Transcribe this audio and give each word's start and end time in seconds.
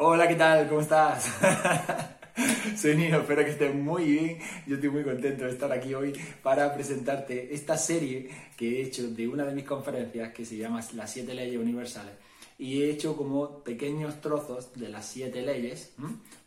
Hola, 0.00 0.28
¿qué 0.28 0.36
tal? 0.36 0.68
¿Cómo 0.68 0.80
estás? 0.80 1.26
Soy 2.80 2.96
Nino, 2.96 3.18
espero 3.18 3.44
que 3.44 3.50
estés 3.50 3.74
muy 3.74 4.04
bien. 4.04 4.38
Yo 4.64 4.76
estoy 4.76 4.90
muy 4.90 5.02
contento 5.02 5.44
de 5.44 5.50
estar 5.50 5.72
aquí 5.72 5.92
hoy 5.92 6.12
para 6.40 6.72
presentarte 6.72 7.52
esta 7.52 7.76
serie 7.76 8.30
que 8.56 8.78
he 8.78 8.82
hecho 8.84 9.08
de 9.08 9.26
una 9.26 9.44
de 9.44 9.56
mis 9.56 9.64
conferencias 9.64 10.32
que 10.32 10.44
se 10.44 10.56
llama 10.56 10.80
Las 10.94 11.10
siete 11.10 11.34
leyes 11.34 11.60
universales. 11.60 12.12
Y 12.58 12.80
he 12.80 12.90
hecho 12.90 13.16
como 13.16 13.64
pequeños 13.64 14.20
trozos 14.20 14.72
de 14.74 14.88
las 14.88 15.04
siete 15.04 15.42
leyes, 15.42 15.94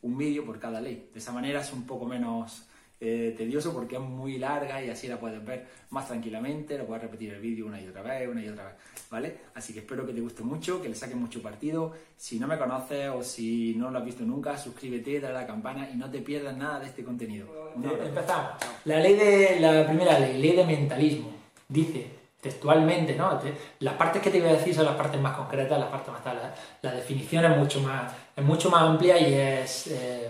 un 0.02 0.18
vídeo 0.18 0.46
por 0.46 0.58
cada 0.58 0.80
ley. 0.80 1.10
De 1.12 1.20
esa 1.20 1.34
manera 1.34 1.60
es 1.60 1.74
un 1.74 1.86
poco 1.86 2.06
menos 2.06 2.70
eh, 3.04 3.34
tedioso 3.36 3.74
porque 3.74 3.96
es 3.96 4.02
muy 4.02 4.38
larga 4.38 4.80
y 4.84 4.92
así 4.92 5.08
la 5.08 5.20
puedes 5.20 5.44
ver 5.44 5.66
más 5.90 6.08
tranquilamente, 6.08 6.78
lo 6.78 6.86
puedes 6.86 7.02
repetir 7.02 7.34
el 7.34 7.42
vídeo 7.42 7.66
una 7.66 7.82
y 7.82 7.88
otra 7.88 8.04
vez, 8.04 8.30
una 8.30 8.44
y 8.44 8.48
otra 8.48 8.66
vez, 8.66 8.76
¿vale? 9.10 9.38
Así 9.56 9.74
que 9.74 9.80
espero 9.80 10.06
que 10.06 10.14
te 10.14 10.22
guste 10.22 10.44
mucho, 10.44 10.80
que 10.80 10.88
le 10.88 10.94
saques 10.94 11.16
mucho 11.16 11.42
partido. 11.42 11.94
Si 12.16 12.40
no 12.40 12.48
me 12.48 12.60
conoces 12.60 13.10
o 13.10 13.24
si 13.24 13.74
no 13.76 13.90
lo 13.90 13.98
has 13.98 14.06
visto 14.06 14.24
nunca, 14.24 14.56
suscríbete, 14.56 15.20
dale 15.20 15.40
a 15.40 15.42
la 15.42 15.48
campana 15.48 15.90
y 15.92 15.98
no 15.98 16.12
te 16.12 16.20
pierdas 16.20 16.56
nada 16.56 16.80
de 16.80 16.86
este 16.86 17.04
contenido. 17.04 17.74
Empezamos. 17.76 18.52
La 18.86 19.00
ley 19.00 19.16
de 19.16 19.60
la 19.60 19.88
primera 19.88 20.20
ley, 20.20 20.40
ley 20.40 20.56
de 20.56 20.64
mentalismo, 20.64 21.34
dice 21.68 22.22
textualmente, 22.40 23.16
¿no? 23.16 23.40
Las 23.80 23.94
partes 23.96 24.22
que 24.22 24.30
te 24.30 24.40
voy 24.40 24.50
a 24.50 24.54
decir 24.54 24.74
son 24.74 24.86
las 24.86 24.96
partes 24.96 25.22
más 25.22 25.36
concretas, 25.36 25.80
las 25.80 25.90
partes 25.90 26.12
más 26.12 26.24
tal. 26.24 26.54
La, 26.82 26.92
definición 26.92 27.46
es 27.46 27.58
mucho 27.58 27.80
más, 27.82 28.12
es 28.36 28.44
mucho 28.44 28.70
más 28.70 28.82
amplia 28.82 29.18
y 29.20 29.34
es 29.34 29.88
eh, 29.88 30.30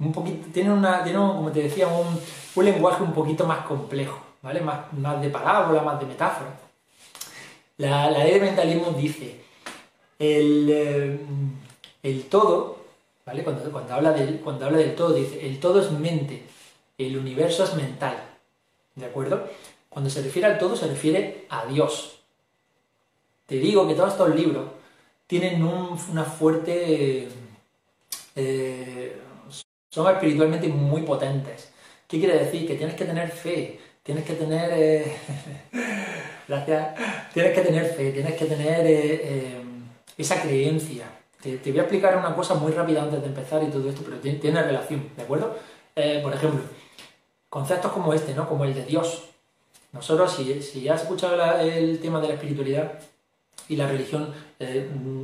un 0.00 0.12
poquito, 0.12 0.48
tiene, 0.52 0.72
una, 0.72 1.04
tiene 1.04 1.18
como 1.18 1.52
te 1.52 1.62
decía, 1.62 1.86
un, 1.86 2.18
un, 2.54 2.64
lenguaje 2.64 3.02
un 3.02 3.12
poquito 3.12 3.46
más 3.46 3.66
complejo, 3.66 4.18
¿vale? 4.42 4.60
Más, 4.60 4.92
más 4.94 5.20
de 5.20 5.28
parábola, 5.28 5.82
más 5.82 6.00
de 6.00 6.06
metáfora. 6.06 6.58
La, 7.76 8.10
ley 8.10 8.34
de 8.34 8.40
mentalismo 8.40 8.92
dice, 8.92 9.42
el, 10.18 10.68
eh, 10.70 11.20
el 12.02 12.24
todo, 12.24 12.78
¿vale? 13.26 13.44
Cuando, 13.44 13.70
cuando, 13.70 13.94
habla 13.94 14.12
del, 14.12 14.40
cuando 14.40 14.66
habla 14.66 14.78
del 14.78 14.94
todo, 14.94 15.12
dice, 15.12 15.46
el 15.46 15.60
todo 15.60 15.80
es 15.80 15.90
mente, 15.90 16.44
el 16.96 17.16
universo 17.18 17.64
es 17.64 17.74
mental, 17.74 18.16
¿de 18.94 19.04
acuerdo? 19.04 19.48
Cuando 19.90 20.08
se 20.08 20.22
refiere 20.22 20.48
al 20.48 20.58
todo, 20.58 20.76
se 20.76 20.86
refiere 20.86 21.46
a 21.50 21.66
Dios. 21.66 22.20
Te 23.46 23.56
digo 23.56 23.86
que 23.86 23.94
todos 23.94 24.12
estos 24.12 24.34
libros 24.34 24.66
tienen 25.26 25.62
una 25.62 26.24
fuerte... 26.24 27.28
Eh, 28.36 29.20
son 29.90 30.10
espiritualmente 30.12 30.68
muy 30.68 31.02
potentes. 31.02 31.70
¿Qué 32.06 32.18
quiere 32.18 32.38
decir? 32.38 32.66
Que 32.66 32.76
tienes 32.76 32.94
que 32.94 33.04
tener 33.04 33.30
fe, 33.30 33.80
tienes 34.02 34.24
que 34.24 34.34
tener... 34.34 34.70
Eh, 34.72 35.16
gracias. 36.48 36.94
Tienes 37.34 37.54
que 37.54 37.60
tener 37.60 37.84
fe, 37.86 38.10
tienes 38.12 38.34
que 38.34 38.44
tener 38.46 38.86
eh, 38.86 39.20
eh, 39.22 39.62
esa 40.16 40.40
creencia. 40.40 41.04
Te, 41.42 41.58
voy 41.70 41.78
a 41.78 41.82
explicar 41.82 42.16
una 42.16 42.34
cosa 42.34 42.54
muy 42.54 42.72
rápida 42.72 43.02
antes 43.02 43.20
de 43.20 43.28
empezar 43.28 43.62
y 43.62 43.66
todo 43.66 43.88
esto, 43.88 44.02
pero 44.04 44.18
tiene, 44.18 44.62
relación, 44.62 45.08
¿de 45.16 45.22
acuerdo? 45.22 45.56
por 46.22 46.34
ejemplo, 46.34 46.60
conceptos 47.48 47.92
como 47.92 48.14
este, 48.14 48.34
¿no? 48.34 48.48
Como 48.48 48.64
el 48.64 48.74
de 48.74 48.84
Dios. 48.84 49.24
Nosotros, 49.92 50.34
si, 50.34 50.62
si 50.62 50.88
has 50.88 51.02
escuchado 51.02 51.36
el 51.60 51.98
tema 51.98 52.20
de 52.20 52.28
la 52.28 52.34
espiritualidad 52.34 52.92
y 53.68 53.76
la 53.76 53.86
religión, 53.86 54.34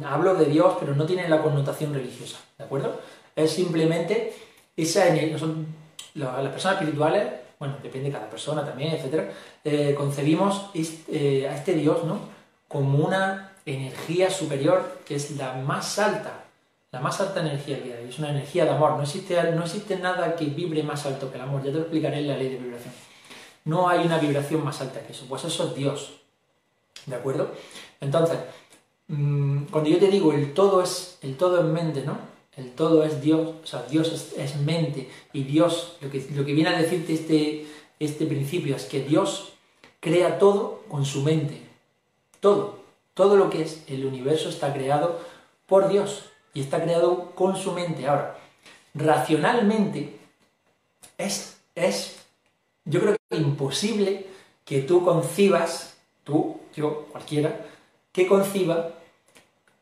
hablo 0.07 0.35
de 0.35 0.47
Dios, 0.47 0.75
pero 0.81 0.95
no 0.95 1.07
tiene 1.07 1.29
la 1.29 1.43
connotación 1.43 1.95
religiosa, 1.95 2.39
¿de 2.59 2.65
acuerdo? 2.65 2.99
Es 3.35 3.53
simplemente 3.53 4.35
esa 4.77 5.07
son 5.39 5.67
las 6.15 6.51
personas 6.51 6.81
espirituales, 6.81 7.29
bueno, 7.59 7.77
depende 7.83 8.09
de 8.09 8.15
cada 8.15 8.29
persona 8.29 8.65
también, 8.65 8.95
etc., 8.95 9.31
eh, 9.65 9.95
concebimos 9.97 10.71
eh, 10.75 11.49
a 11.51 11.55
este 11.55 11.75
Dios, 11.75 12.05
¿no? 12.05 12.21
Como 12.69 12.99
una 12.99 13.53
energía 13.65 14.31
superior 14.31 15.01
que 15.07 15.15
es 15.15 15.33
la 15.33 15.55
más 15.55 15.99
alta, 15.99 16.45
la 16.93 17.01
más 17.01 17.21
alta 17.21 17.41
energía 17.41 17.83
que 17.83 17.95
hay, 17.95 18.09
es 18.09 18.19
una 18.19 18.31
energía 18.31 18.65
de 18.65 18.71
amor, 18.71 18.93
no 18.97 19.03
existe, 19.03 19.43
no 19.53 19.65
existe 19.65 19.97
nada 19.97 20.37
que 20.37 20.47
vibre 20.47 20.83
más 20.83 21.07
alto 21.07 21.31
que 21.31 21.37
el 21.37 21.43
amor, 21.43 21.63
ya 21.63 21.71
te 21.71 21.79
lo 21.79 21.81
explicaré 21.81 22.19
en 22.19 22.29
la 22.29 22.37
ley 22.37 22.51
de 22.51 22.59
vibración. 22.59 22.95
No 23.65 23.89
hay 23.89 24.07
una 24.07 24.19
vibración 24.19 24.65
más 24.65 24.81
alta 24.81 25.01
que 25.01 25.13
eso, 25.13 25.25
pues 25.29 25.45
eso 25.45 25.69
es 25.69 25.75
Dios, 25.75 26.13
¿de 27.07 27.17
acuerdo? 27.17 27.53
Entonces, 28.01 28.39
mm, 29.09 29.65
cuando 29.65 29.91
yo 29.91 29.99
te 29.99 30.09
digo 30.09 30.33
el 30.33 30.55
todo 30.55 30.83
es, 30.83 31.19
el 31.23 31.37
todo 31.37 31.61
en 31.61 31.73
mente, 31.73 32.03
¿no? 32.05 32.36
El 32.57 32.73
todo 32.73 33.05
es 33.05 33.21
Dios, 33.21 33.55
o 33.63 33.67
sea, 33.67 33.83
Dios 33.83 34.33
es, 34.37 34.57
mente 34.57 35.11
y 35.33 35.45
Dios, 35.45 35.97
lo 36.01 36.11
que, 36.11 36.27
lo 36.35 36.45
que 36.45 36.55
viene 36.55 36.71
a 36.71 36.79
decirte 36.81 37.13
este, 37.13 37.67
este 38.01 38.27
principio 38.27 38.75
es 38.75 38.85
que 38.85 39.03
Dios 39.03 39.53
crea 40.01 40.39
todo 40.39 40.83
con 40.89 41.05
su 41.05 41.23
mente, 41.23 41.61
todo, 42.41 42.79
todo 43.15 43.37
lo 43.37 43.51
que 43.51 43.63
es 43.63 43.85
el 43.89 44.07
universo 44.07 44.49
está 44.49 44.73
creado 44.73 45.21
por 45.67 45.89
Dios 45.89 46.25
y 46.55 46.61
está 46.61 46.83
creado 46.83 47.33
con 47.35 47.57
su 47.57 47.73
mente. 47.73 48.07
Ahora, 48.07 48.39
racionalmente 48.95 50.17
es, 51.19 51.59
es 51.75 52.17
yo 52.85 53.01
creo 53.01 53.17
que 53.29 53.37
imposible 53.37 54.27
que 54.65 54.81
tú 54.81 55.05
concibas, 55.05 55.97
tú, 56.25 56.61
yo, 56.75 57.07
cualquiera, 57.13 57.67
que 58.13 58.27
conciba 58.27 58.95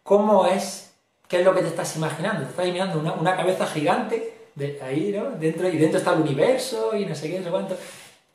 cómo 0.02 0.46
es 0.46 0.93
¿Qué 1.28 1.40
es 1.40 1.44
lo 1.44 1.54
que 1.54 1.62
te 1.62 1.68
estás 1.68 1.96
imaginando? 1.96 2.42
Te 2.42 2.50
estás 2.50 2.66
imaginando 2.66 3.00
una, 3.00 3.12
una 3.14 3.36
cabeza 3.36 3.66
gigante 3.66 4.34
ahí, 4.82 5.12
¿no? 5.16 5.30
Dentro, 5.30 5.68
y 5.68 5.76
dentro 5.76 5.98
está 5.98 6.12
el 6.12 6.20
universo 6.20 6.96
y 6.96 7.06
no 7.06 7.14
sé 7.14 7.30
qué, 7.30 7.38
no 7.38 7.44
sé 7.44 7.50
cuánto. 7.50 7.76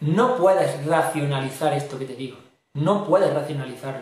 No 0.02 0.38
puedes 0.38 0.86
racionalizar 0.86 1.74
esto 1.74 1.98
que 1.98 2.06
te 2.06 2.16
digo. 2.16 2.38
No 2.74 3.06
puedes 3.06 3.34
racionalizarlo. 3.34 4.02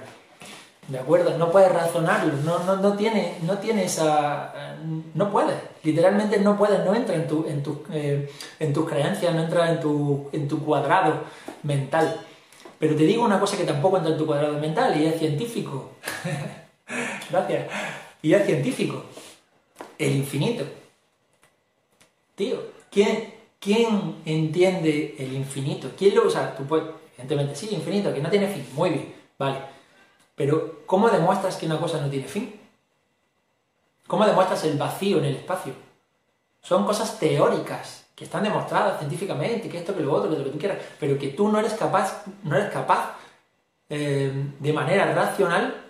¿De 0.88 1.00
acuerdo? 1.00 1.38
No 1.38 1.52
puedes 1.52 1.72
razonarlo. 1.72 2.34
No, 2.46 2.59
no, 2.59 2.78
no, 2.78 2.94
tiene, 2.94 3.38
no 3.42 3.58
tiene 3.58 3.86
esa. 3.86 4.78
No 5.14 5.31
puedes. 5.31 5.56
Literalmente 5.84 6.40
no 6.40 6.58
puedes. 6.58 6.84
No 6.86 6.96
entra 6.96 7.16
en, 7.16 7.28
tu, 7.28 7.46
en, 7.47 7.62
tu, 7.62 7.84
eh, 7.92 8.31
en 8.59 8.74
tus 8.74 8.88
creencias, 8.88 9.34
no 9.34 9.42
entra 9.42 9.70
en 9.72 9.80
tu, 9.80 10.30
en 10.31 10.47
tu 10.47 10.64
cuadrado 10.64 11.24
mental. 11.64 12.22
Pero 12.80 12.96
te 12.96 13.03
digo 13.03 13.26
una 13.26 13.40
cosa 13.40 13.58
que 13.58 13.64
tampoco 13.64 13.97
entra 13.97 14.14
en 14.14 14.18
tu 14.18 14.26
cuadrado 14.26 14.58
mental 14.59 15.00
y 15.00 15.08
es 15.08 15.20
científico. 15.20 15.92
Gracias. 17.30 17.66
Y 18.28 18.34
es 18.34 18.46
científico. 18.46 19.06
El 19.98 20.18
infinito. 20.18 20.66
Tío, 22.36 22.58
¿quién, 22.92 23.34
¿quién 23.58 24.16
entiende 24.26 25.16
el 25.18 25.32
infinito? 25.32 25.92
¿Quién 25.98 26.14
lo 26.14 26.26
usa? 26.26 26.54
Tú 26.58 26.66
puedes, 26.66 26.90
evidentemente, 27.14 27.56
sí, 27.56 27.70
infinito, 27.72 28.14
que 28.14 28.20
no 28.20 28.30
tiene 28.30 28.50
fin. 28.50 28.68
Muy 28.74 28.90
bien, 28.90 29.16
vale. 29.40 29.60
Pero, 30.36 30.82
¿cómo 30.86 31.10
demuestras 31.10 31.56
que 31.56 31.68
una 31.68 31.80
cosa 31.80 32.02
no 32.02 32.10
tiene 32.10 32.28
fin? 32.28 32.54
¿Cómo 34.08 34.26
demuestras 34.26 34.62
el 34.66 34.78
vacío 34.78 35.20
en 35.20 35.26
el 35.26 35.36
espacio? 35.38 35.72
Son 36.62 36.86
cosas 36.86 37.18
teóricas, 37.18 38.08
que 38.14 38.26
están 38.26 38.44
demostradas 38.44 39.00
científicamente, 39.00 39.70
que 39.70 39.78
esto, 39.78 39.96
que 39.96 40.04
lo 40.04 40.14
otro, 40.14 40.30
que 40.30 40.38
lo 40.38 40.44
que 40.44 40.50
tú 40.50 40.59
quieras, 40.59 40.80
pero 41.00 41.18
que 41.18 41.30
tú 41.30 41.48
no 41.48 41.59
eres 41.59 41.76
capaz, 41.76 42.26
no 42.44 42.58
eres 42.58 42.74
capaz 42.74 43.16
eh, 43.90 44.34
de 44.59 44.74
manera 44.74 45.14
racional 45.14 45.87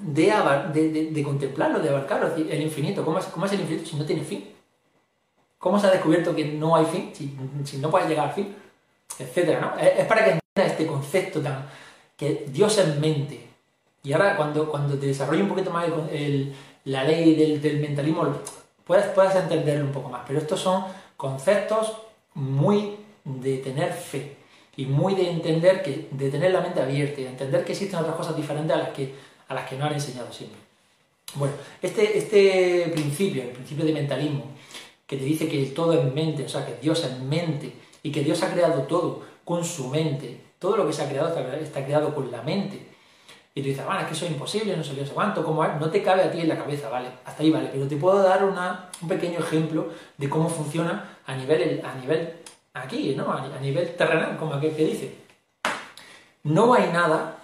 de, 0.00 1.10
de, 1.12 1.22
contemplarlo, 1.22 1.78
de 1.80 1.90
abarcarlo, 1.90 2.34
el 2.34 2.62
infinito. 2.62 3.04
¿Cómo 3.04 3.18
es, 3.18 3.26
¿Cómo 3.26 3.46
es, 3.46 3.52
el 3.52 3.60
infinito 3.60 3.88
si 3.88 3.96
no 3.96 4.04
tiene 4.04 4.22
fin? 4.22 4.50
¿Cómo 5.58 5.78
se 5.78 5.86
ha 5.86 5.90
descubierto 5.90 6.34
que 6.34 6.44
no 6.44 6.74
hay 6.74 6.86
fin, 6.86 7.12
si, 7.64 7.76
no 7.78 7.90
puedes 7.90 8.08
llegar 8.08 8.28
al 8.28 8.34
fin? 8.34 8.54
Etcétera, 9.18 9.60
¿no? 9.60 9.78
Es, 9.78 10.06
para 10.06 10.24
que 10.24 10.30
entiendas 10.30 10.72
este 10.72 10.86
concepto 10.86 11.40
tan... 11.40 11.66
que 12.16 12.46
Dios 12.48 12.78
es 12.78 12.98
mente. 12.98 13.46
Y 14.02 14.12
ahora 14.12 14.36
cuando, 14.36 14.70
cuando 14.70 14.98
te 14.98 15.06
desarrolle 15.06 15.42
un 15.42 15.48
poquito 15.48 15.70
más 15.70 15.86
el, 16.10 16.54
la 16.84 17.04
ley 17.04 17.34
del, 17.34 17.60
del 17.60 17.80
mentalismo, 17.80 18.26
puedes, 18.84 19.06
puedes 19.06 19.34
entenderlo 19.34 19.84
un 19.84 19.92
poco 19.92 20.08
más. 20.08 20.22
Pero 20.26 20.38
estos 20.38 20.60
son 20.60 20.84
conceptos 21.16 21.98
muy 22.34 22.96
de 23.24 23.58
tener 23.58 23.92
fe 23.92 24.36
y 24.76 24.86
muy 24.86 25.14
de 25.14 25.30
entender 25.30 25.82
que, 25.82 26.08
de 26.10 26.30
tener 26.30 26.52
la 26.52 26.62
mente 26.62 26.80
abierta 26.80 27.20
y 27.20 27.24
de 27.24 27.30
entender 27.30 27.64
que 27.64 27.72
existen 27.72 27.98
otras 27.98 28.16
cosas 28.16 28.34
diferentes 28.34 28.74
a 28.74 28.78
las 28.78 28.88
que 28.90 29.14
a 29.50 29.54
las 29.54 29.68
que 29.68 29.76
no 29.76 29.84
han 29.84 29.92
enseñado 29.92 30.32
siempre. 30.32 30.58
Bueno, 31.34 31.54
este, 31.82 32.16
este 32.16 32.90
principio, 32.92 33.42
el 33.42 33.50
principio 33.50 33.84
de 33.84 33.92
mentalismo, 33.92 34.44
que 35.06 35.16
te 35.16 35.24
dice 35.24 35.48
que 35.48 35.66
todo 35.66 35.92
es 35.92 36.14
mente, 36.14 36.44
o 36.44 36.48
sea, 36.48 36.64
que 36.64 36.76
Dios 36.80 37.04
es 37.04 37.18
mente, 37.18 37.72
y 38.02 38.12
que 38.12 38.22
Dios 38.22 38.42
ha 38.44 38.52
creado 38.52 38.82
todo 38.82 39.22
con 39.44 39.64
su 39.64 39.88
mente, 39.88 40.40
todo 40.60 40.76
lo 40.76 40.86
que 40.86 40.92
se 40.92 41.02
ha 41.02 41.08
creado 41.08 41.36
está, 41.60 41.84
creado 41.84 42.14
con 42.14 42.30
la 42.30 42.42
mente. 42.42 42.86
Y 43.52 43.62
tú 43.62 43.68
dices, 43.68 43.84
bueno, 43.84 44.00
es 44.02 44.06
que 44.06 44.12
eso 44.12 44.26
es 44.26 44.30
imposible, 44.30 44.76
no 44.76 44.84
sé 44.84 44.94
qué, 44.94 45.02
no 45.02 45.10
cuánto, 45.10 45.44
¿cómo 45.44 45.66
no 45.66 45.90
te 45.90 46.00
cabe 46.00 46.22
a 46.22 46.30
ti 46.30 46.40
en 46.40 46.48
la 46.48 46.56
cabeza, 46.56 46.88
vale, 46.88 47.08
hasta 47.24 47.42
ahí 47.42 47.50
vale, 47.50 47.70
pero 47.72 47.88
te 47.88 47.96
puedo 47.96 48.22
dar 48.22 48.44
un 48.44 49.08
pequeño 49.08 49.40
ejemplo 49.40 49.88
de 50.16 50.28
cómo 50.28 50.48
funciona 50.48 51.18
a 51.26 51.34
nivel, 51.34 51.82
a 51.84 51.94
nivel 51.96 52.34
aquí, 52.72 53.16
¿no? 53.16 53.32
A, 53.32 53.58
nivel 53.60 53.96
terrenal, 53.96 54.36
como 54.36 54.54
aquel 54.54 54.76
que 54.76 54.84
dice. 54.84 55.14
No 56.44 56.72
hay 56.72 56.90
nada 56.92 57.39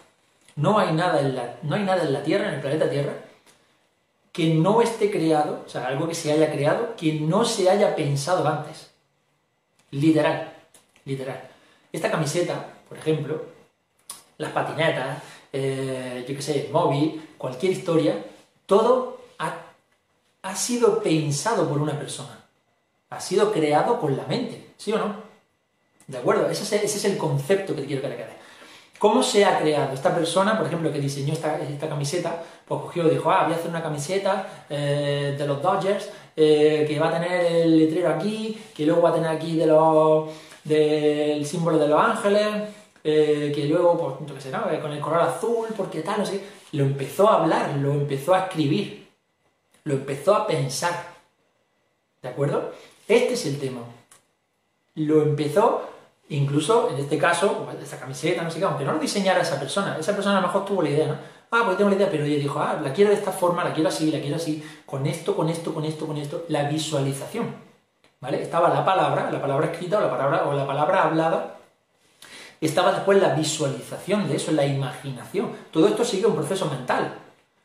no 0.57 0.79
hay 0.79 0.93
nada 0.93 1.21
en 1.21 1.35
la, 1.37 1.57
no 1.63 1.77
hay 1.77 1.85
nada 1.85 2.03
en 2.03 2.13
la 2.13 2.23
Tierra, 2.23 2.49
en 2.49 2.55
el 2.55 2.61
planeta 2.61 2.91
Tierra, 2.91 3.15
que 4.33 4.55
no 4.55 4.83
esté 4.83 5.11
creado, 5.11 5.63
o 5.65 5.69
sea, 5.69 5.87
algo 5.87 6.09
que 6.09 6.15
se 6.15 6.33
haya 6.33 6.51
creado, 6.51 6.95
que 6.97 7.15
no 7.15 7.45
se 7.45 7.71
haya 7.71 7.95
pensado 7.95 8.47
antes. 8.47 8.91
Literal, 9.91 10.53
literal. 11.05 11.49
Esta 11.93 12.11
camiseta, 12.11 12.75
por 12.89 12.99
ejemplo, 12.99 13.43
las 14.39 14.53
patinetas, 14.53 15.23
eh, 15.53 16.25
yo 16.29 16.37
qué 16.37 16.43
sé, 16.43 16.69
móvil, 16.71 17.31
cualquier 17.39 17.73
historia, 17.73 18.23
todo 18.67 19.21
ha, 19.39 19.55
ha 20.43 20.57
sido 20.57 21.03
pensado 21.03 21.69
por 21.69 21.79
una 21.79 21.99
persona. 21.99 22.45
Ha 23.09 23.21
sido 23.21 23.53
creado 23.53 24.01
con 24.01 24.17
la 24.17 24.25
mente, 24.27 24.67
¿sí 24.77 24.93
o 24.93 24.99
no? 24.99 25.27
¿De 26.07 26.19
acuerdo? 26.19 26.49
Ese 26.49 26.85
es, 26.85 27.05
el 27.05 27.17
concepto 27.17 27.75
que 27.75 27.85
quiero 27.85 28.03
que 28.03 28.09
le 28.09 28.17
quede. 28.17 28.37
¿Cómo 29.07 29.23
se 29.23 29.45
ha 29.45 29.61
creado? 29.61 29.95
Esta 29.95 30.13
persona, 30.13 30.59
por 30.59 30.67
ejemplo, 30.67 30.93
que 30.93 30.99
diseñó 30.99 31.33
esta, 31.33 31.89
camiseta, 31.89 32.43
pues 32.67 32.81
cogió 32.81 33.07
y 33.07 33.11
dijo, 33.11 33.31
ah, 33.31 33.45
voy 33.45 33.53
a 33.53 33.57
hacer 33.57 33.71
una 33.71 33.81
camiseta 33.81 34.65
eh, 34.69 35.37
de 35.39 35.47
los 35.47 35.63
Dodgers, 35.63 36.11
eh, 36.35 36.85
que 36.89 36.99
va 36.99 37.11
a 37.11 37.13
tener 37.13 37.53
el 37.63 37.79
letrero 37.79 38.09
aquí, 38.09 38.61
que 38.75 38.85
luego 38.85 39.03
va 39.03 39.11
a 39.11 39.15
tener 39.15 39.31
aquí 39.31 39.57
de 39.57 39.67
los, 39.69 40.29
del 40.65 41.47
símbolo 41.47 41.79
de 41.79 41.87
los 41.87 42.01
ángeles, 42.01 42.47
eh, 43.05 43.53
que 43.55 43.67
luego, 43.67 43.97
pues, 44.19 44.29
no 44.29 44.41
sé, 44.41 44.51
¿no? 44.51 44.65
con 44.83 44.91
el 44.91 44.99
color 44.99 45.21
azul, 45.21 45.69
porque 45.77 46.01
tal, 46.01 46.19
no 46.19 46.27
sé. 46.27 46.41
Lo 46.73 46.83
empezó 46.83 47.31
a 47.31 47.43
hablar, 47.43 47.77
lo 47.77 47.93
empezó 47.93 48.35
a 48.35 48.47
escribir, 48.47 49.07
lo 49.85 49.95
empezó 49.95 50.35
a 50.35 50.49
pensar. 50.49 51.15
¿De 52.21 52.29
acuerdo? 52.29 52.73
Este 53.07 53.35
es 53.35 53.47
el 53.47 53.61
tema. 53.61 53.83
Lo 54.97 55.23
empezó 55.23 55.96
Incluso 56.29 56.91
en 56.91 56.99
este 56.99 57.19
caso, 57.19 57.69
esta 57.81 57.99
camiseta, 57.99 58.43
no 58.43 58.51
sé 58.51 58.59
qué, 58.59 58.65
aunque 58.65 58.85
no 58.85 58.93
lo 58.93 58.99
diseñara 58.99 59.43
esa 59.43 59.61
persona, 59.61 59.97
esa 59.99 60.13
persona 60.13 60.39
a 60.39 60.41
lo 60.41 60.49
mejor 60.49 60.65
tuvo 60.65 60.83
la 60.83 60.91
idea, 60.91 61.07
¿no? 61.07 61.17
Ah, 61.53 61.63
pues 61.65 61.77
tengo 61.77 61.91
la 61.91 61.97
idea, 61.97 62.11
pero 62.11 62.25
ella 62.25 62.37
dijo, 62.37 62.59
ah, 62.59 62.81
la 62.83 62.93
quiero 62.93 63.11
de 63.11 63.17
esta 63.17 63.31
forma, 63.31 63.63
la 63.63 63.73
quiero 63.73 63.89
así, 63.89 64.11
la 64.11 64.21
quiero 64.21 64.35
así, 64.35 64.65
con 64.85 65.07
esto, 65.07 65.37
con 65.37 65.49
esto, 65.49 65.73
con 65.73 65.85
esto, 65.85 66.07
con 66.07 66.17
esto, 66.17 66.45
la 66.49 66.65
visualización, 66.65 67.55
¿vale? 68.21 68.43
Estaba 68.43 68.69
la 68.71 68.85
palabra, 68.85 69.31
la 69.31 69.41
palabra 69.41 69.67
escrita 69.67 69.99
o 69.99 70.01
la 70.01 70.11
palabra, 70.11 70.49
o 70.49 70.53
la 70.53 70.67
palabra 70.67 71.05
hablada, 71.05 71.59
estaba 72.61 72.91
después 72.91 73.21
la 73.23 73.35
visualización 73.35 74.27
de 74.27 74.37
eso, 74.37 74.51
la 74.51 74.67
imaginación. 74.67 75.51
Todo 75.71 75.87
esto 75.87 76.05
sigue 76.05 76.27
un 76.27 76.35
proceso 76.35 76.67
mental. 76.67 77.15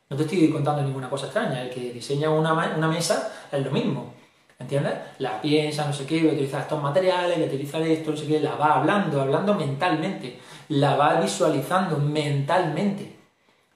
No 0.10 0.18
te 0.18 0.24
estoy 0.24 0.50
contando 0.52 0.84
ninguna 0.84 1.10
cosa 1.10 1.26
extraña, 1.26 1.64
el 1.64 1.70
que 1.72 1.92
diseña 1.94 2.30
una, 2.30 2.54
una 2.54 2.88
mesa 2.88 3.32
es 3.52 3.66
lo 3.66 3.72
mismo. 3.72 4.14
¿Entiendes? 4.62 4.94
La 5.18 5.42
piensa, 5.42 5.86
no 5.86 5.92
sé 5.92 6.06
qué, 6.06 6.20
voy 6.20 6.30
a 6.30 6.34
utilizar 6.34 6.62
estos 6.62 6.82
materiales, 6.82 7.36
voy 7.36 7.46
a 7.46 7.48
utilizar 7.48 7.82
esto, 7.82 8.12
no 8.12 8.18
sé 8.18 8.28
qué, 8.28 8.40
la 8.40 8.56
va 8.56 8.76
hablando, 8.76 9.20
hablando 9.20 9.56
mentalmente, 9.56 10.40
la 10.70 10.96
va 10.96 11.20
visualizando 11.20 11.98
mentalmente. 11.98 13.16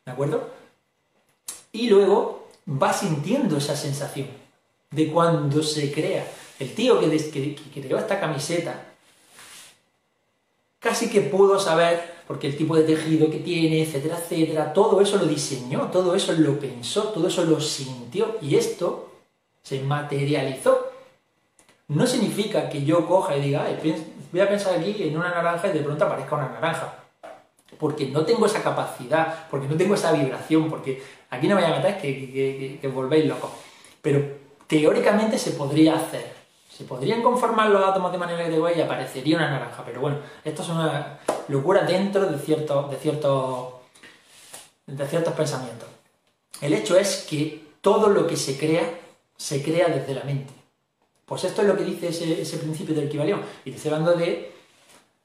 ¿De 0.06 0.12
acuerdo? 0.12 0.48
Y 1.72 1.90
luego 1.90 2.50
va 2.70 2.94
sintiendo 2.94 3.58
esa 3.58 3.76
sensación 3.76 4.28
de 4.92 5.12
cuando 5.12 5.64
se 5.64 5.92
crea. 5.92 6.26
El 6.60 6.74
tío 6.76 7.00
que, 7.00 7.10
que 7.74 7.82
creó 7.82 7.98
esta 7.98 8.20
camiseta 8.20 8.80
casi 10.80 11.10
que 11.10 11.22
pudo 11.22 11.60
saber, 11.60 12.14
porque 12.28 12.46
el 12.46 12.56
tipo 12.56 12.76
de 12.76 12.84
tejido 12.84 13.32
que 13.32 13.40
tiene, 13.40 13.82
etcétera, 13.82 14.20
etcétera, 14.20 14.72
todo 14.72 15.02
eso 15.02 15.18
lo 15.18 15.26
diseñó, 15.26 15.90
todo 15.92 16.14
eso 16.14 16.32
lo 16.34 16.60
pensó, 16.60 17.06
todo 17.06 17.28
eso 17.28 17.44
lo 17.44 17.60
sintió. 17.60 18.38
Y 18.40 18.56
esto 18.56 19.15
se 19.66 19.82
materializó. 19.82 20.92
No 21.88 22.06
significa 22.06 22.70
que 22.70 22.86
yo 22.86 23.08
coja 23.08 23.36
y 23.36 23.42
diga, 23.42 23.68
voy 24.32 24.42
a 24.42 24.48
pensar 24.48 24.76
aquí 24.76 24.96
en 25.04 25.18
una 25.18 25.30
naranja 25.30 25.68
y 25.68 25.72
de 25.72 25.80
pronto 25.80 26.06
aparezca 26.06 26.36
una 26.36 26.50
naranja. 26.50 26.94
Porque 27.80 28.08
no 28.08 28.24
tengo 28.24 28.46
esa 28.46 28.62
capacidad, 28.62 29.48
porque 29.50 29.68
no 29.68 29.76
tengo 29.76 29.96
esa 29.96 30.12
vibración, 30.14 30.70
porque 30.70 31.04
aquí 31.30 31.48
no 31.48 31.56
me 31.56 31.64
voy 31.64 31.72
a 31.72 31.78
meter 31.78 32.00
que, 32.00 32.88
volvéis 32.94 33.26
locos. 33.26 33.50
Pero 34.02 34.24
teóricamente 34.68 35.38
se 35.38 35.52
podría 35.52 35.96
hacer. 35.96 36.34
Se 36.70 36.84
podrían 36.84 37.24
conformar 37.24 37.70
los 37.70 37.84
átomos 37.84 38.12
de 38.12 38.18
manera 38.18 38.44
que 38.44 38.52
digo 38.52 38.70
y 38.70 38.80
aparecería 38.80 39.38
una 39.38 39.50
naranja. 39.50 39.84
Pero 39.84 40.00
bueno, 40.00 40.20
esto 40.44 40.62
es 40.62 40.70
una 40.70 41.20
locura 41.48 41.84
dentro 41.84 42.26
de 42.26 42.38
ciertos, 42.38 42.92
de 42.92 42.98
ciertos, 42.98 43.74
de 44.86 45.08
ciertos 45.08 45.34
pensamientos. 45.34 45.90
El 46.62 46.74
hecho 46.74 46.98
es 46.98 47.26
que 47.30 47.64
todo 47.82 48.10
lo 48.10 48.28
que 48.28 48.38
se 48.38 48.58
crea 48.58 49.05
se 49.38 49.64
crea 49.64 49.88
desde 49.88 50.14
la 50.14 50.24
mente. 50.24 50.54
Pues 51.26 51.44
esto 51.44 51.62
es 51.62 51.68
lo 51.68 51.76
que 51.76 51.84
dice 51.84 52.08
ese, 52.10 52.58
principio 52.58 52.94
del 52.94 53.06
equivalión. 53.06 53.42
Y 53.64 53.72
te 53.72 53.78
estoy 53.78 53.92
hablando 53.92 54.14
de 54.14 54.54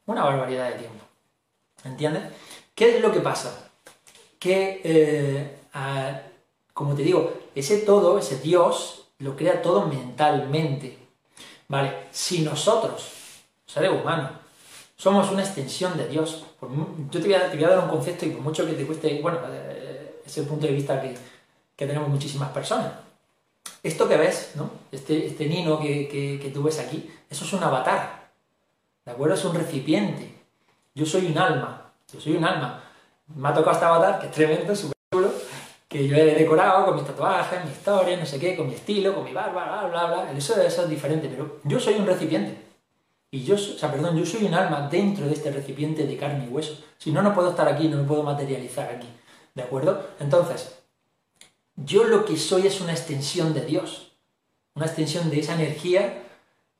una 0.06 0.24
barbaridad 0.24 0.70
de 0.70 0.78
tiempo. 0.78 1.04
¿Entiendes? 1.84 2.24
¿Qué 2.74 2.96
es 2.96 3.02
lo 3.02 3.12
que 3.12 3.20
pasa? 3.20 3.70
Que, 4.38 4.80
eh, 4.82 5.58
como 6.72 6.94
te 6.94 7.02
digo, 7.02 7.32
ese 7.54 7.78
todo, 7.78 8.18
ese 8.18 8.38
Dios, 8.40 9.08
lo 9.18 9.36
crea 9.36 9.60
todo 9.60 9.86
mentalmente. 9.86 10.98
¿Vale? 11.68 12.06
Si 12.10 12.40
nosotros, 12.40 13.12
seres 13.66 13.90
humanos, 13.90 14.30
somos 14.96 15.30
una 15.30 15.42
extensión 15.42 15.96
de 15.96 16.08
Dios, 16.08 16.44
yo 17.10 17.20
te 17.20 17.26
voy, 17.26 17.34
a, 17.34 17.68
dar 17.68 17.84
un 17.84 17.90
concepto 17.90 18.26
y 18.26 18.30
por 18.30 18.42
mucho 18.42 18.66
que 18.66 18.72
te 18.72 18.86
cueste, 18.86 19.20
bueno, 19.22 19.38
eh, 19.48 20.22
es 20.26 20.38
el 20.38 20.46
punto 20.46 20.66
de 20.66 20.72
vista 20.72 21.00
que, 21.00 21.14
que 21.76 21.86
tenemos 21.86 22.08
muchísimas 22.08 22.50
personas 22.50 22.92
esto 23.82 24.08
que 24.08 24.16
ves, 24.16 24.52
¿no? 24.56 24.70
Este, 24.92 25.26
este 25.26 25.46
nino 25.46 25.78
que, 25.80 26.50
tú 26.52 26.62
ves 26.62 26.78
aquí, 26.78 27.10
eso 27.28 27.44
es 27.44 27.52
un 27.52 27.62
avatar. 27.62 28.30
¿De 29.04 29.12
acuerdo? 29.12 29.34
Es 29.34 29.44
un 29.44 29.54
recipiente. 29.54 30.34
Yo 30.94 31.06
soy 31.06 31.26
un 31.26 31.38
alma. 31.38 31.92
Yo 32.12 32.20
soy 32.20 32.36
un 32.36 32.44
alma. 32.44 32.84
Me 33.34 33.48
ha 33.48 33.54
tocado 33.54 33.72
este 33.72 33.84
avatar, 33.86 34.20
que 34.20 34.26
es 34.26 34.32
tremendo, 34.32 34.74
súper 34.74 34.96
chulo, 35.12 35.32
que 35.88 36.06
yo 36.06 36.16
he 36.16 36.34
decorado 36.34 36.84
con 36.86 36.96
mis 36.96 37.04
tatuajes, 37.04 37.64
mi 37.64 37.70
historia, 37.70 38.16
no 38.16 38.26
sé 38.26 38.38
qué, 38.38 38.56
con 38.56 38.66
mi 38.68 38.74
estilo, 38.74 39.14
con 39.14 39.24
mi 39.24 39.32
barba, 39.32 39.86
bla, 39.86 39.88
bla, 39.88 40.06
bla. 40.06 40.32
Eso, 40.32 40.60
eso 40.60 40.82
es 40.82 40.90
diferente, 40.90 41.28
pero 41.28 41.60
yo 41.64 41.80
soy 41.80 41.94
un 41.94 42.06
recipiente. 42.06 42.70
Y 43.30 43.44
yo, 43.44 43.54
o 43.54 43.58
sea, 43.58 43.90
perdón, 43.92 44.16
yo 44.16 44.26
soy 44.26 44.44
un 44.44 44.54
alma 44.54 44.88
dentro 44.90 45.24
de 45.26 45.34
este 45.34 45.52
recipiente 45.52 46.04
de 46.04 46.16
carne 46.16 46.46
y 46.46 46.48
hueso. 46.48 46.76
Si 46.98 47.12
no, 47.12 47.22
no 47.22 47.32
puedo 47.32 47.50
estar 47.50 47.68
aquí, 47.68 47.88
no 47.88 47.98
me 47.98 48.02
puedo 48.02 48.24
materializar 48.24 48.90
aquí. 48.90 49.06
¿De 49.54 49.62
acuerdo? 49.62 50.04
Entonces, 50.18 50.79
yo 51.84 52.04
lo 52.04 52.24
que 52.24 52.36
soy 52.36 52.66
es 52.66 52.80
una 52.80 52.92
extensión 52.92 53.54
de 53.54 53.64
Dios, 53.64 54.12
una 54.74 54.86
extensión 54.86 55.30
de 55.30 55.40
esa 55.40 55.54
energía 55.54 56.22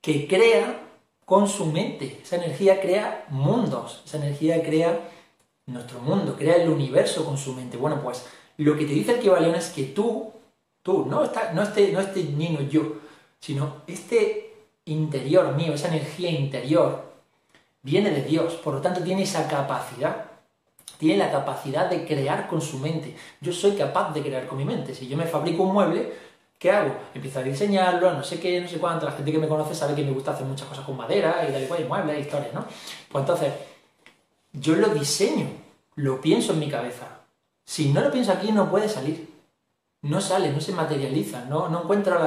que 0.01 0.27
crea 0.27 0.81
con 1.25 1.49
su 1.49 1.67
mente. 1.67 2.21
Esa 2.23 2.37
energía 2.37 2.81
crea 2.81 3.27
mundos, 3.29 4.03
esa 4.05 4.19
energía 4.19 4.63
crea 4.63 5.01
nuestro 5.67 6.01
mundo, 6.01 6.37
crea 6.37 6.57
el 6.57 6.69
universo 6.69 7.25
con 7.25 7.39
su 7.39 7.55
mente. 7.55 7.77
Bueno, 7.77 8.01
pues 8.03 8.27
lo 8.57 8.77
que 8.77 8.85
te 8.85 8.93
dice 8.93 9.13
el 9.13 9.21
Kibalión 9.21 9.55
es 9.55 9.69
que 9.69 9.85
tú, 9.85 10.33
tú, 10.83 11.07
no, 11.07 11.25
está, 11.25 11.53
no, 11.53 11.63
este, 11.63 11.93
no 11.93 12.01
este 12.01 12.25
niño 12.25 12.61
yo, 12.63 12.97
sino 13.39 13.83
este 13.87 14.55
interior 14.87 15.55
mío, 15.55 15.75
esa 15.75 15.89
energía 15.89 16.31
interior, 16.31 17.11
viene 17.83 18.11
de 18.11 18.23
Dios, 18.23 18.55
por 18.55 18.75
lo 18.75 18.81
tanto 18.81 19.03
tiene 19.03 19.23
esa 19.23 19.49
capacidad 19.49 20.30
tiene 21.01 21.17
la 21.17 21.33
capacidad 21.33 21.89
de 21.89 22.07
crear 22.07 22.47
con 22.47 22.61
su 22.61 22.79
mente. 22.79 23.17
Yo 23.41 23.55
soy 23.55 23.73
capaz 23.73 24.13
de 24.13 24.21
crear 24.21 24.47
con 24.47 24.59
mi 24.59 24.67
mente. 24.67 24.95
Si 24.95 25.09
yo 25.09 25.17
me 25.17 25.25
fabrico 25.25 25.63
un 25.63 25.73
mueble, 25.73 26.13
¿qué 26.59 26.71
hago? 26.71 26.95
Empiezo 27.15 27.39
a 27.39 27.43
diseñarlo, 27.43 28.13
no 28.13 28.23
sé 28.23 28.39
qué, 28.39 28.61
no 28.61 28.69
sé 28.69 28.77
cuánto. 28.77 29.07
La 29.07 29.13
gente 29.13 29.33
que 29.33 29.39
me 29.39 29.49
conoce 29.49 29.75
sabe 29.75 29.95
que 29.95 30.05
me 30.05 30.13
gusta 30.13 30.33
hacer 30.33 30.45
muchas 30.45 30.69
cosas 30.69 30.85
con 30.85 30.99
madera 30.99 31.43
y 31.49 31.53
tal 31.53 31.63
y 31.63 31.67
cual, 31.67 31.81
y 31.81 31.85
muebles, 31.85 32.21
historias, 32.21 32.53
¿no? 32.53 32.67
Pues 33.11 33.23
entonces, 33.23 33.51
yo 34.53 34.77
lo 34.77 34.89
diseño, 34.91 35.49
lo 35.95 36.21
pienso 36.21 36.53
en 36.53 36.59
mi 36.59 36.69
cabeza. 36.69 37.07
Si 37.65 37.89
no 37.89 38.03
lo 38.03 38.13
pienso 38.13 38.33
aquí, 38.33 38.53
no 38.53 38.71
puede 38.71 38.91
salir. 38.91 39.27
No 40.03 40.21
sale, 40.21 40.53
no 40.53 40.61
se 40.61 40.73
materializa, 40.73 41.47
no, 41.47 41.69
no, 41.71 41.83
encuentro, 41.83 42.19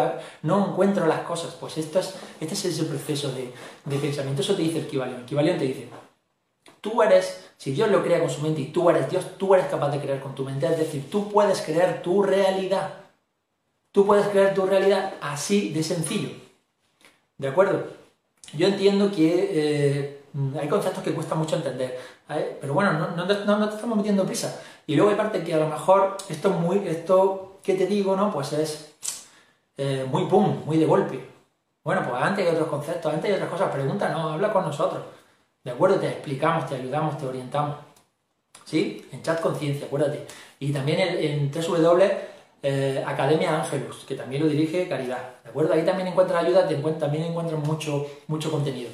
no 0.42 0.68
encuentro 0.70 1.06
las 1.06 1.20
cosas. 1.22 1.53
Pues 1.60 1.77
esto 1.77 2.00
es, 2.00 2.15
este 2.39 2.56
es 2.56 2.65
ese 2.65 2.86
proceso 2.86 3.32
de, 3.32 3.53
de 3.86 3.98
pensamiento. 3.98 4.42
Eso 4.42 4.56
te 4.56 4.63
dice 4.63 4.80
el 4.80 4.86
equivalente. 4.86 5.20
El 5.20 5.24
equivalente 5.25 5.60
te 5.60 5.65
dice, 5.65 5.89
Tú 6.84 7.02
eres, 7.02 7.50
si 7.56 7.72
Dios 7.72 7.90
lo 7.90 8.04
crea 8.04 8.20
con 8.20 8.30
su 8.30 8.42
mente 8.42 8.60
y 8.60 8.66
tú 8.66 8.90
eres 8.90 9.10
Dios, 9.10 9.25
tú 9.38 9.56
eres 9.56 9.68
capaz 9.68 9.90
de 9.90 10.02
crear 10.02 10.20
con 10.20 10.36
tu 10.36 10.44
mente. 10.44 10.66
Es 10.66 10.78
decir, 10.78 11.10
tú 11.10 11.32
puedes 11.32 11.62
crear 11.62 12.02
tu 12.02 12.22
realidad. 12.22 12.96
Tú 13.94 14.06
puedes 14.06 14.28
crear 14.28 14.54
tu 14.54 14.66
realidad 14.66 15.13
así 15.22 15.72
de 15.72 15.82
sencillo. 15.82 16.32
¿De 17.38 17.48
acuerdo? 17.48 17.88
Yo 18.52 18.68
entiendo 18.68 19.10
que 19.10 19.50
eh, 19.54 20.24
hay 20.60 20.68
conceptos 20.68 21.02
que 21.06 21.13
cuesta 21.13 21.36
mucho 21.36 21.56
entender. 21.56 21.98
Pero 22.60 22.74
bueno, 22.74 22.92
no, 23.16 23.28
te 23.28 23.32
estamos 23.32 23.96
metiendo 23.96 24.25
prisa. 24.25 24.62
Y 24.86 24.98
luego 24.98 25.12
hay 25.12 25.16
parte 25.16 25.42
que 25.42 25.54
a 25.54 25.60
lo 25.60 25.70
mejor 25.70 26.18
esto 26.28 26.50
es 26.50 26.56
muy, 26.56 26.86
esto 26.86 27.62
que 27.63 27.75
te 27.75 27.88
digo, 27.88 28.18
¿no? 28.18 28.30
Pues 28.30 28.52
es 28.52 28.94
eh, 29.78 30.06
muy 30.12 30.25
pum, 30.25 30.66
muy 30.66 30.75
de 30.75 30.86
golpe. 30.86 31.30
Bueno, 31.82 32.02
pues 32.10 32.22
antes 32.22 32.46
hay 32.46 32.54
otros 32.54 32.68
conceptos, 32.68 33.13
antes 33.13 33.30
hay 33.30 33.36
otras 33.38 33.52
cosas. 33.52 33.72
Pregunta, 33.72 34.10
no, 34.10 34.32
habla 34.32 34.52
con 34.52 34.66
nosotros. 34.66 35.02
¿De 35.63 35.72
acuerdo? 35.72 36.00
Te 36.00 36.08
explicamos, 36.08 36.67
te 36.67 36.75
ayudamos, 36.75 37.17
te 37.17 37.25
orientamos. 37.25 37.77
¿Sí? 38.65 39.05
En 39.12 39.22
chat 39.22 39.41
conciencia, 39.41 39.88
acuérdate. 39.88 40.25
Y 40.60 40.72
también 40.72 41.00
en, 41.00 41.51
www 41.51 42.34
eh, 42.65 43.03
Academia 43.05 43.62
Ángelus, 43.62 44.05
que 44.05 44.15
también 44.15 44.41
lo 44.41 44.48
dirige 44.48 44.88
Caridad. 44.88 45.41
¿De 45.43 45.50
acuerdo? 45.50 45.74
Ahí 45.74 45.84
también 45.84 46.08
encuentras 46.08 46.46
ayuda, 46.46 46.65
también 46.98 47.25
encuentras 47.25 47.60
mucho, 47.60 48.08
mucho 48.27 48.50
contenido. 48.50 48.89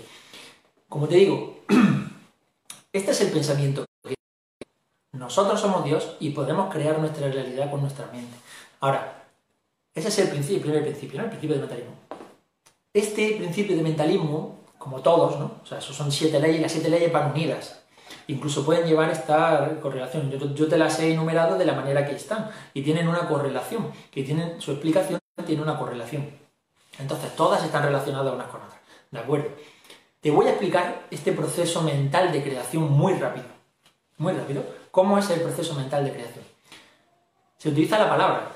Como 0.87 1.07
te 1.07 1.17
digo, 1.17 1.59
este 2.93 3.11
es 3.11 3.21
el 3.21 3.29
pensamiento. 3.29 3.85
Nosotros 5.11 5.61
somos 5.61 5.85
Dios 5.85 6.15
y 6.19 6.31
podemos 6.31 6.73
crear 6.73 6.97
nuestra 6.97 7.29
realidad 7.29 7.69
con 7.69 7.81
nuestra 7.81 8.07
mente. 8.07 8.35
Ahora, 8.79 9.23
ese 9.93 10.07
es 10.07 10.17
el, 10.17 10.29
principio, 10.29 10.55
el 10.57 10.61
primer 10.63 10.83
principio. 10.83 11.21
El 11.21 11.29
principio 11.29 11.55
de 11.55 11.61
mentalismo. 11.61 11.93
Este 12.91 13.35
principio 13.35 13.77
de 13.77 13.83
mentalismo 13.83 14.58
como 14.79 15.01
todos, 15.01 15.37
¿no? 15.37 15.59
O 15.61 15.65
sea, 15.65 15.77
eso 15.77 15.93
son 15.93 16.11
siete 16.11 16.39
leyes 16.39 16.61
las 16.61 16.71
siete 16.71 16.89
leyes 16.89 17.11
van 17.11 17.31
unidas. 17.31 17.81
Incluso 18.27 18.65
pueden 18.65 18.87
llevar 18.87 19.09
esta 19.09 19.79
correlación. 19.81 20.31
Yo, 20.31 20.67
te 20.67 20.77
las 20.77 20.99
he 20.99 21.11
enumerado 21.13 21.57
de 21.57 21.65
la 21.65 21.73
manera 21.73 22.05
que 22.05 22.15
están 22.15 22.49
y 22.73 22.81
tienen 22.81 23.07
una 23.07 23.27
correlación, 23.27 23.91
que 24.11 24.23
tienen 24.23 24.59
su 24.61 24.71
explicación 24.71 25.19
tiene 25.45 25.61
una 25.61 25.77
correlación. 25.77 26.29
Entonces, 26.97 27.35
todas 27.35 27.63
están 27.63 27.83
relacionadas 27.83 28.33
unas 28.33 28.47
con 28.47 28.61
otras. 28.61 28.79
¿De 29.09 29.19
acuerdo? 29.19 29.49
Te 30.21 30.31
voy 30.31 30.47
a 30.47 30.49
explicar 30.49 31.03
este 31.09 31.31
proceso 31.31 31.81
mental 31.81 32.31
de 32.31 32.43
creación 32.43 32.91
muy 32.91 33.13
rápido. 33.13 33.45
Muy 34.17 34.33
rápido. 34.33 34.63
¿Cómo 34.91 35.17
es 35.17 35.29
el 35.29 35.41
proceso 35.41 35.75
mental 35.75 36.03
de 36.03 36.11
creación? 36.11 36.43
Se 37.57 37.69
utiliza 37.69 37.97
la 37.97 38.09
palabra. 38.09 38.51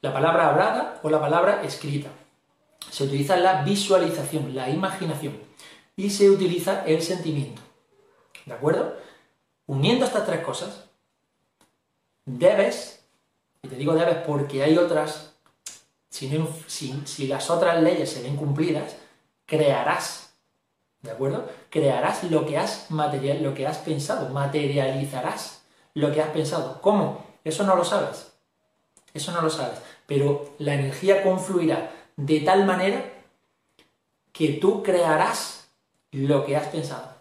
La 0.00 0.12
palabra 0.12 0.50
hablada 0.50 1.00
o 1.02 1.08
la 1.08 1.20
palabra 1.20 1.62
escrita. 1.62 2.10
Se 2.92 3.04
utiliza 3.04 3.38
la 3.38 3.62
visualización, 3.62 4.54
la 4.54 4.68
imaginación. 4.68 5.38
Y 5.96 6.10
se 6.10 6.28
utiliza 6.28 6.84
el 6.84 7.00
sentimiento. 7.00 7.62
¿De 8.44 8.52
acuerdo? 8.52 8.94
Uniendo 9.66 10.04
estas 10.04 10.26
tres 10.26 10.44
cosas, 10.44 10.84
debes, 12.26 13.02
y 13.62 13.68
te 13.68 13.76
digo 13.76 13.94
debes 13.94 14.18
porque 14.26 14.62
hay 14.62 14.76
otras, 14.76 15.32
si, 16.10 17.26
las 17.26 17.48
otras 17.48 17.82
leyes 17.82 18.10
se 18.10 18.22
ven 18.24 18.36
cumplidas, 18.36 18.94
crearás, 19.46 20.34
¿de 21.00 21.12
acuerdo? 21.12 21.48
Crearás 21.70 22.24
lo 22.24 22.44
que 22.44 22.58
has 22.58 22.90
material, 22.90 23.42
lo 23.42 23.54
que 23.54 23.66
has 23.66 23.78
pensado, 23.78 24.28
materializarás 24.28 25.62
lo 25.94 26.12
que 26.12 26.20
has 26.20 26.28
pensado. 26.28 26.82
¿Cómo? 26.82 27.24
Eso 27.42 27.64
no 27.64 27.74
lo 27.74 27.86
sabes. 27.86 28.32
Eso 29.14 29.32
no 29.32 29.40
lo 29.40 29.48
sabes. 29.48 29.78
Pero 30.06 30.54
la 30.58 30.74
energía 30.74 31.22
confluirá 31.22 32.01
de 32.16 32.40
tal 32.40 32.64
manera 32.64 33.04
que 34.32 34.54
tú 34.54 34.82
crearás 34.82 35.68
lo 36.10 36.44
que 36.44 36.56
has 36.56 36.68
pensado. 36.68 37.12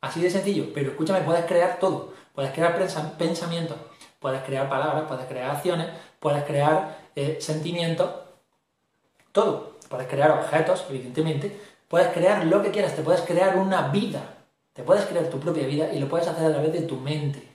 Así 0.00 0.20
de 0.20 0.30
sencillo, 0.30 0.72
pero 0.74 0.90
escúchame, 0.90 1.20
puedes 1.20 1.44
crear 1.46 1.78
todo. 1.78 2.12
Puedes 2.34 2.52
crear 2.52 2.76
pensamientos, 3.18 3.76
puedes 4.18 4.42
crear 4.42 4.68
palabras, 4.68 5.04
puedes 5.06 5.26
crear 5.26 5.50
acciones, 5.50 5.88
puedes 6.18 6.42
crear 6.44 6.98
eh, 7.14 7.38
sentimientos, 7.40 8.10
todo. 9.32 9.72
Puedes 9.88 10.08
crear 10.08 10.30
objetos, 10.30 10.86
evidentemente, 10.88 11.60
puedes 11.88 12.08
crear 12.08 12.46
lo 12.46 12.62
que 12.62 12.70
quieras, 12.70 12.96
te 12.96 13.02
puedes 13.02 13.20
crear 13.20 13.58
una 13.58 13.88
vida, 13.88 14.22
te 14.72 14.82
puedes 14.82 15.04
crear 15.04 15.26
tu 15.26 15.38
propia 15.38 15.66
vida 15.66 15.92
y 15.92 15.98
lo 15.98 16.08
puedes 16.08 16.26
hacer 16.26 16.46
a 16.46 16.52
través 16.52 16.72
de 16.72 16.82
tu 16.82 16.96
mente. 16.96 17.46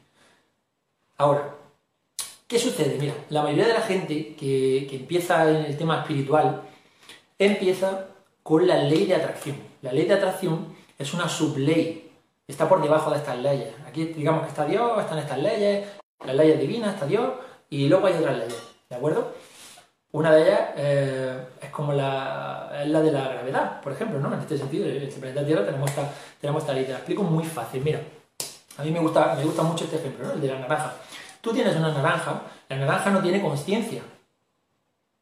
Ahora, 1.18 1.56
¿qué 2.48 2.60
sucede? 2.60 2.98
Mira, 3.00 3.14
la 3.30 3.44
mayoría 3.44 3.68
de 3.68 3.74
la 3.74 3.82
gente 3.82 4.36
que, 4.36 4.88
que 4.90 4.96
empieza 4.96 5.50
en 5.50 5.66
el 5.66 5.78
tema 5.78 6.00
espiritual 6.00 6.64
empieza 7.38 8.08
con 8.44 8.66
la 8.68 8.78
ley 8.78 9.06
de 9.06 9.16
atracción. 9.16 9.58
La 9.82 9.92
ley 9.92 10.06
de 10.06 10.14
atracción 10.14 10.76
es 10.98 11.14
una 11.14 11.30
subley 11.30 12.08
está 12.48 12.70
por 12.70 12.82
debajo 12.82 13.12
de 13.12 13.18
estas 13.18 13.38
leyes. 13.38 13.70
Aquí 13.88 14.06
digamos 14.06 14.44
que 14.44 14.50
está 14.50 14.66
Dios, 14.66 15.00
están 15.00 15.20
estas 15.20 15.38
leyes, 15.38 15.88
las 16.26 16.36
leyes 16.36 16.60
divinas, 16.60 16.94
está 16.94 17.06
Dios, 17.06 17.34
y 17.70 17.90
luego 17.90 18.08
hay 18.08 18.14
otras 18.14 18.38
leyes, 18.38 18.64
¿de 18.90 18.96
acuerdo? 18.96 19.34
Una 20.14 20.32
de 20.32 20.42
ellas 20.44 20.62
eh, 20.78 21.46
es 21.62 21.70
como 21.70 21.92
la, 21.92 22.72
es 22.82 22.90
la 22.90 23.02
de 23.02 23.12
la 23.12 23.28
gravedad, 23.28 23.82
por 23.82 23.92
ejemplo, 23.92 24.20
¿no? 24.20 24.34
En 24.34 24.40
este 24.40 24.58
sentido, 24.58 24.88
en 24.88 25.04
este 25.04 25.20
planeta 25.20 25.46
Tierra 25.46 25.66
tenemos 25.66 25.90
esta, 25.90 26.10
tenemos 26.40 26.64
esta 26.64 26.74
ley. 26.74 26.86
Te 26.86 26.92
la 26.92 26.98
explico 26.98 27.24
muy 27.24 27.44
fácil. 27.44 27.84
Mira, 27.84 28.02
a 28.78 28.84
mí 28.84 28.92
me 28.92 29.00
gusta, 29.00 29.36
me 29.36 29.44
gusta 29.44 29.64
mucho 29.64 29.84
este 29.84 29.98
ejemplo, 29.98 30.26
¿no? 30.26 30.34
El 30.34 30.42
de 30.42 30.48
la 30.48 30.60
naranja. 30.60 30.94
Tú 31.48 31.54
tienes 31.54 31.78
una 31.78 31.94
naranja, 31.94 32.42
la 32.68 32.76
naranja 32.76 33.10
no 33.10 33.22
tiene 33.22 33.42
conciencia. 33.42 34.02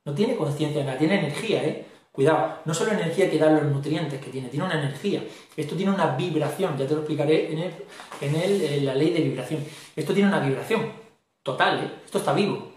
No 0.06 0.16
tiene 0.16 0.36
conciencia, 0.36 0.98
tiene 0.98 1.20
energía, 1.20 1.64
¿eh? 1.64 1.86
Cuidado, 2.12 2.62
no 2.66 2.74
solo 2.74 2.94
energía 2.94 3.30
que 3.30 3.38
dan 3.38 3.54
los 3.54 3.66
nutrientes 3.66 4.20
que 4.20 4.32
tiene, 4.32 4.50
tiene 4.50 4.66
una 4.66 4.80
energía. 4.80 5.24
Esto 5.56 5.76
tiene 5.76 5.92
una 5.92 6.16
vibración, 6.16 6.76
ya 6.80 6.88
te 6.88 6.96
lo 6.96 7.02
explicaré 7.02 7.54
en, 7.54 7.72
en, 8.22 8.86
la 8.88 8.96
ley 8.96 9.12
de 9.12 9.22
vibración. 9.22 9.64
Esto 9.96 10.16
tiene 10.16 10.30
una 10.30 10.40
vibración 10.40 10.94
total, 11.44 11.84
¿eh? 11.84 11.92
esto 12.04 12.18
está 12.18 12.34
vivo. 12.34 12.72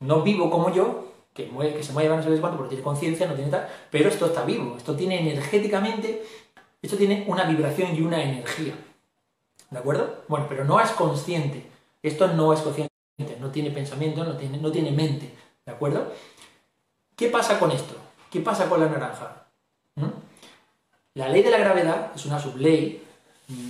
No 0.00 0.22
vivo 0.22 0.48
como 0.48 0.72
yo, 0.72 1.12
que, 1.34 1.50
que 1.50 1.82
se 1.82 1.92
mueve 1.92 2.16
no 2.16 2.22
sé 2.22 2.40
cuánto, 2.40 2.56
porque 2.56 2.70
tiene 2.70 2.82
conciencia, 2.82 3.26
no 3.26 3.34
tiene 3.34 3.50
tal, 3.50 3.68
pero 3.90 4.08
esto 4.08 4.24
está 4.24 4.42
vivo, 4.46 4.78
esto 4.78 4.96
tiene 4.96 5.20
energéticamente, 5.20 6.24
esto 6.80 6.96
tiene 6.96 7.26
una 7.28 7.44
vibración 7.44 7.94
y 7.94 8.00
una 8.00 8.22
energía. 8.22 8.72
¿De 9.68 9.78
acuerdo? 9.78 10.24
Bueno, 10.28 10.46
pero 10.48 10.64
no 10.64 10.80
es 10.80 10.90
consciente. 10.92 11.73
Esto 12.04 12.28
no 12.28 12.52
es 12.52 12.60
consciente, 12.60 12.92
no 13.40 13.50
tiene 13.50 13.70
pensamiento, 13.70 14.24
no 14.24 14.36
tiene, 14.36 14.58
no 14.58 14.70
tiene 14.70 14.90
mente. 14.90 15.32
¿De 15.64 15.72
acuerdo? 15.72 16.12
¿Qué 17.16 17.28
pasa 17.28 17.58
con 17.58 17.70
esto? 17.70 17.94
¿Qué 18.30 18.40
pasa 18.40 18.68
con 18.68 18.78
la 18.78 18.90
naranja? 18.90 19.46
¿Mm? 19.94 20.10
La 21.14 21.30
ley 21.30 21.42
de 21.42 21.50
la 21.50 21.56
gravedad 21.56 22.12
es 22.14 22.26
una 22.26 22.38
subley, 22.38 23.02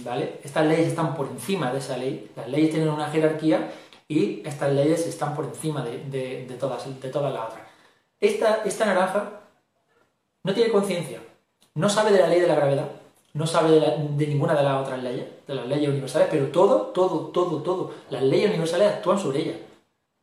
¿vale? 0.05 0.41
Estas 0.43 0.67
leyes 0.67 0.88
están 0.88 1.14
por 1.14 1.29
encima 1.29 1.71
de 1.71 1.79
esa 1.79 1.97
ley, 1.97 2.33
las 2.35 2.49
leyes 2.49 2.71
tienen 2.71 2.88
una 2.88 3.09
jerarquía 3.09 3.73
y 4.09 4.43
estas 4.45 4.73
leyes 4.73 5.07
están 5.07 5.37
por 5.37 5.45
encima 5.45 5.85
de, 5.85 6.57
todas, 6.59 7.00
de 7.00 7.09
todas 7.11 7.33
las 7.33 7.45
otras. 7.45 7.69
Esta, 8.19 8.62
esta 8.64 8.87
naranja 8.87 9.43
no 10.43 10.53
tiene 10.53 10.73
conciencia, 10.73 11.21
no 11.75 11.88
sabe 11.88 12.11
de 12.11 12.19
la 12.19 12.26
ley 12.26 12.41
de 12.41 12.49
la 12.49 12.57
gravedad, 12.57 12.91
no 13.35 13.47
sabe 13.47 13.81
de, 13.81 14.26
ninguna 14.26 14.55
de 14.55 14.62
las 14.62 14.81
otras 14.81 15.03
leyes, 15.03 15.26
de 15.47 15.55
las 15.55 15.67
leyes 15.67 15.88
universales, 15.88 16.29
pero 16.31 16.47
todo, 16.49 16.83
todo, 16.87 17.26
todo, 17.26 17.62
todo, 17.62 17.95
las 18.09 18.23
leyes 18.23 18.49
universales 18.49 18.93
actúan 18.93 19.19
sobre 19.19 19.41
ella. 19.41 19.57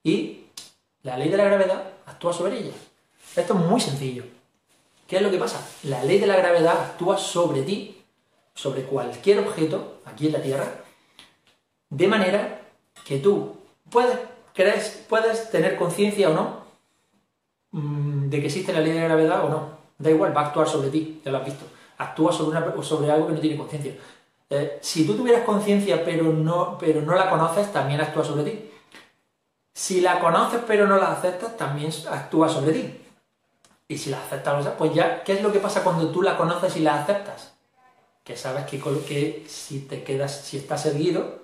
Y 0.04 0.46
la 1.04 1.18
ley 1.18 1.30
de 1.30 1.38
la 1.38 1.44
gravedad 1.44 1.84
actúa 2.06 2.32
sobre 2.32 2.60
ella. 2.60 2.74
Esto 3.36 3.54
es 3.54 3.60
muy 3.60 3.82
sencillo. 3.82 4.24
¿Qué 5.08 5.18
es 5.18 5.22
lo 5.22 5.30
que 5.30 5.38
pasa? 5.38 5.68
La 5.84 6.04
ley 6.06 6.20
de 6.20 6.28
la 6.28 6.38
gravedad 6.38 6.80
actúa 6.80 7.18
sobre 7.18 7.64
ti, 7.64 8.02
sobre 8.54 8.84
cualquier 8.84 9.40
objeto 9.40 10.00
aquí 10.06 10.28
en 10.28 10.34
la 10.34 10.42
Tierra, 10.42 10.74
de 11.90 12.08
manera 12.08 12.62
que 13.06 13.18
tú 13.20 13.58
puedes, 13.90 14.18
crees, 14.54 15.06
puedes 15.10 15.52
tener 15.52 15.76
conciencia 15.76 16.30
o 16.30 16.34
no 16.34 16.62
mm, 17.72 18.30
de 18.30 18.40
que 18.40 18.46
existe 18.46 18.72
la 18.72 18.80
ley 18.80 18.94
de 18.94 19.02
la 19.02 19.08
gravedad 19.08 19.46
o 19.46 19.50
no. 19.50 19.82
Da 19.98 20.10
igual, 20.10 20.36
va 20.36 20.42
a 20.42 20.48
actuar 20.48 20.68
sobre 20.70 20.90
ti, 20.90 21.22
ya 21.26 21.32
lo 21.32 21.40
has 21.40 21.46
visto. 21.46 21.66
Actúa 22.02 22.32
sobre, 22.34 22.58
una, 22.58 22.84
sobre 22.84 23.12
algo 23.12 23.28
que 23.28 23.34
no 23.34 23.40
tiene 23.40 23.58
conciencia. 23.58 23.94
Eh, 24.50 24.80
si 24.82 25.06
tú 25.06 25.16
tuvieras 25.16 25.44
conciencia 25.44 26.04
pero 26.04 26.26
no, 26.26 26.78
pero 26.78 27.02
no 27.02 27.16
la 27.16 27.30
conoces, 27.30 27.72
también 27.72 28.02
actúa 28.02 28.26
sobre 28.26 28.44
ti. 28.44 28.72
Si 29.74 30.02
la 30.02 30.20
conoces 30.20 30.62
pero 30.68 30.88
no 30.88 30.98
la 30.98 31.12
aceptas, 31.14 31.56
también 31.56 31.92
actúa 32.10 32.50
sobre 32.50 32.74
ti. 32.74 33.02
Y 33.88 33.98
si 33.98 34.10
la 34.10 34.18
aceptas, 34.18 34.68
pues 34.78 34.94
ya, 34.94 35.24
¿qué 35.24 35.34
es 35.34 35.42
lo 35.42 35.52
que 35.52 35.60
pasa 35.60 35.84
cuando 35.84 36.10
tú 36.12 36.22
la 36.22 36.38
conoces 36.38 36.76
y 36.76 36.80
la 36.80 37.02
aceptas? 37.02 37.54
Que 38.24 38.36
sabes 38.36 38.66
que, 38.66 39.46
si 39.48 39.82
te 39.82 40.04
quedas, 40.04 40.34
si 40.46 40.58
estás 40.58 40.86
erguido 40.86 41.40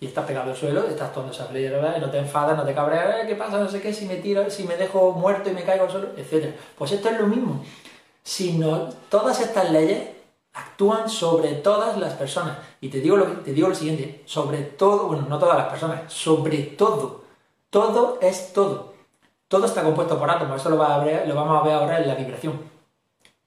y 0.00 0.06
estás 0.06 0.26
pegado 0.26 0.50
al 0.50 0.56
suelo, 0.56 0.86
estás 0.86 1.12
todo 1.12 1.30
esa 1.30 1.48
y 1.56 2.00
no 2.00 2.10
te 2.10 2.18
enfadas, 2.18 2.56
no 2.56 2.64
te 2.64 2.74
cabreas, 2.74 3.26
¿qué 3.26 3.34
pasa? 3.34 3.58
No 3.58 3.68
sé 3.68 3.80
qué, 3.80 3.92
si 3.92 4.06
me 4.06 4.16
tiro, 4.16 4.50
si 4.50 4.64
me 4.64 4.76
dejo 4.76 5.12
muerto 5.12 5.48
y 5.50 5.52
me 5.52 5.64
caigo 5.64 5.84
al 5.84 5.90
suelo, 5.90 6.08
etc. 6.16 6.54
Pues 6.76 6.92
esto 6.92 7.08
es 7.08 7.18
lo 7.18 7.26
mismo. 7.26 7.64
Si 8.26 8.54
no, 8.54 8.88
todas 9.08 9.40
estas 9.40 9.70
leyes 9.70 10.08
actúan 10.52 11.08
sobre 11.08 11.52
todas 11.52 11.96
las 11.96 12.14
personas. 12.14 12.58
Y 12.80 12.88
te 12.88 13.00
digo, 13.00 13.16
lo, 13.16 13.24
te 13.24 13.52
digo 13.52 13.68
lo 13.68 13.74
siguiente, 13.76 14.24
sobre 14.26 14.62
todo, 14.62 15.06
bueno, 15.06 15.26
no 15.28 15.38
todas 15.38 15.56
las 15.56 15.68
personas, 15.68 16.12
sobre 16.12 16.58
todo. 16.58 17.22
Todo 17.70 18.18
es 18.20 18.52
todo. 18.52 18.94
Todo 19.46 19.66
está 19.66 19.84
compuesto 19.84 20.18
por 20.18 20.28
átomos, 20.28 20.60
eso 20.60 20.70
lo, 20.70 20.76
vamos 20.76 21.60
a 21.60 21.62
ver 21.62 21.74
ahora 21.74 22.00
en 22.00 22.08
la 22.08 22.16
vibración. 22.16 22.58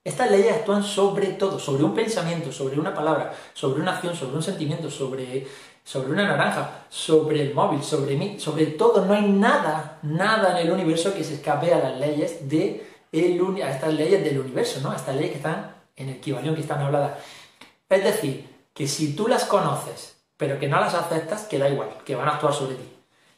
Estas 0.02 0.32
leyes 0.32 0.56
actúan 0.56 0.82
sobre 0.82 1.28
todo, 1.34 1.60
sobre 1.60 1.84
un 1.84 1.94
pensamiento, 1.94 2.50
sobre 2.50 2.80
una 2.80 2.94
palabra, 2.94 3.34
sobre 3.54 3.82
una 3.82 3.96
acción, 3.96 4.16
sobre 4.16 4.38
un 4.38 4.44
sentimiento, 4.44 4.90
sobre, 4.90 5.46
sobre 5.84 6.14
una 6.14 6.24
naranja, 6.24 6.86
sobre 6.88 7.42
el 7.42 7.54
móvil, 7.54 7.84
sobre 7.84 8.16
mí, 8.16 8.40
sobre 8.40 8.68
todo. 8.68 9.04
No 9.04 9.14
hay 9.14 9.28
nada, 9.28 10.00
nada 10.04 10.58
en 10.58 10.68
el 10.68 10.72
universo 10.72 11.14
que 11.14 11.26
se 11.26 11.34
escape 11.34 11.74
a 11.74 11.80
las 11.80 12.00
leyes 12.00 12.48
de 12.48 12.89
el, 13.12 13.62
a 13.62 13.72
estas 13.72 13.94
leyes 13.94 14.24
del 14.24 14.40
universo, 14.40 14.80
¿no? 14.82 14.92
A 14.92 14.96
estas 14.96 15.16
leyes 15.16 15.32
que 15.32 15.38
están 15.38 15.76
en 15.96 16.10
el 16.10 16.16
equivalión, 16.16 16.56
que 16.56 16.62
están 16.62 16.82
habladas. 16.82 17.20
Es 17.90 18.04
decir, 18.04 18.48
que 18.74 18.88
si 18.88 19.16
tú 19.16 19.28
las 19.28 19.46
conoces, 19.46 20.18
pero 20.38 20.60
que 20.60 20.68
no 20.68 20.80
las 20.80 20.94
aceptas, 20.94 21.44
que 21.44 21.60
da 21.60 21.70
igual, 21.70 21.90
que 22.06 22.16
van 22.16 22.28
a 22.28 22.34
actuar 22.34 22.54
sobre 22.54 22.76
ti. 22.76 22.90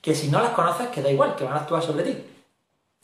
Que 0.02 0.16
si 0.16 0.30
no 0.30 0.42
las 0.42 0.52
conoces, 0.52 0.90
que 0.90 1.02
da 1.02 1.12
igual, 1.12 1.36
que 1.36 1.44
van 1.44 1.54
a 1.54 1.58
actuar 1.58 1.82
sobre 1.82 2.04
ti 2.04 2.24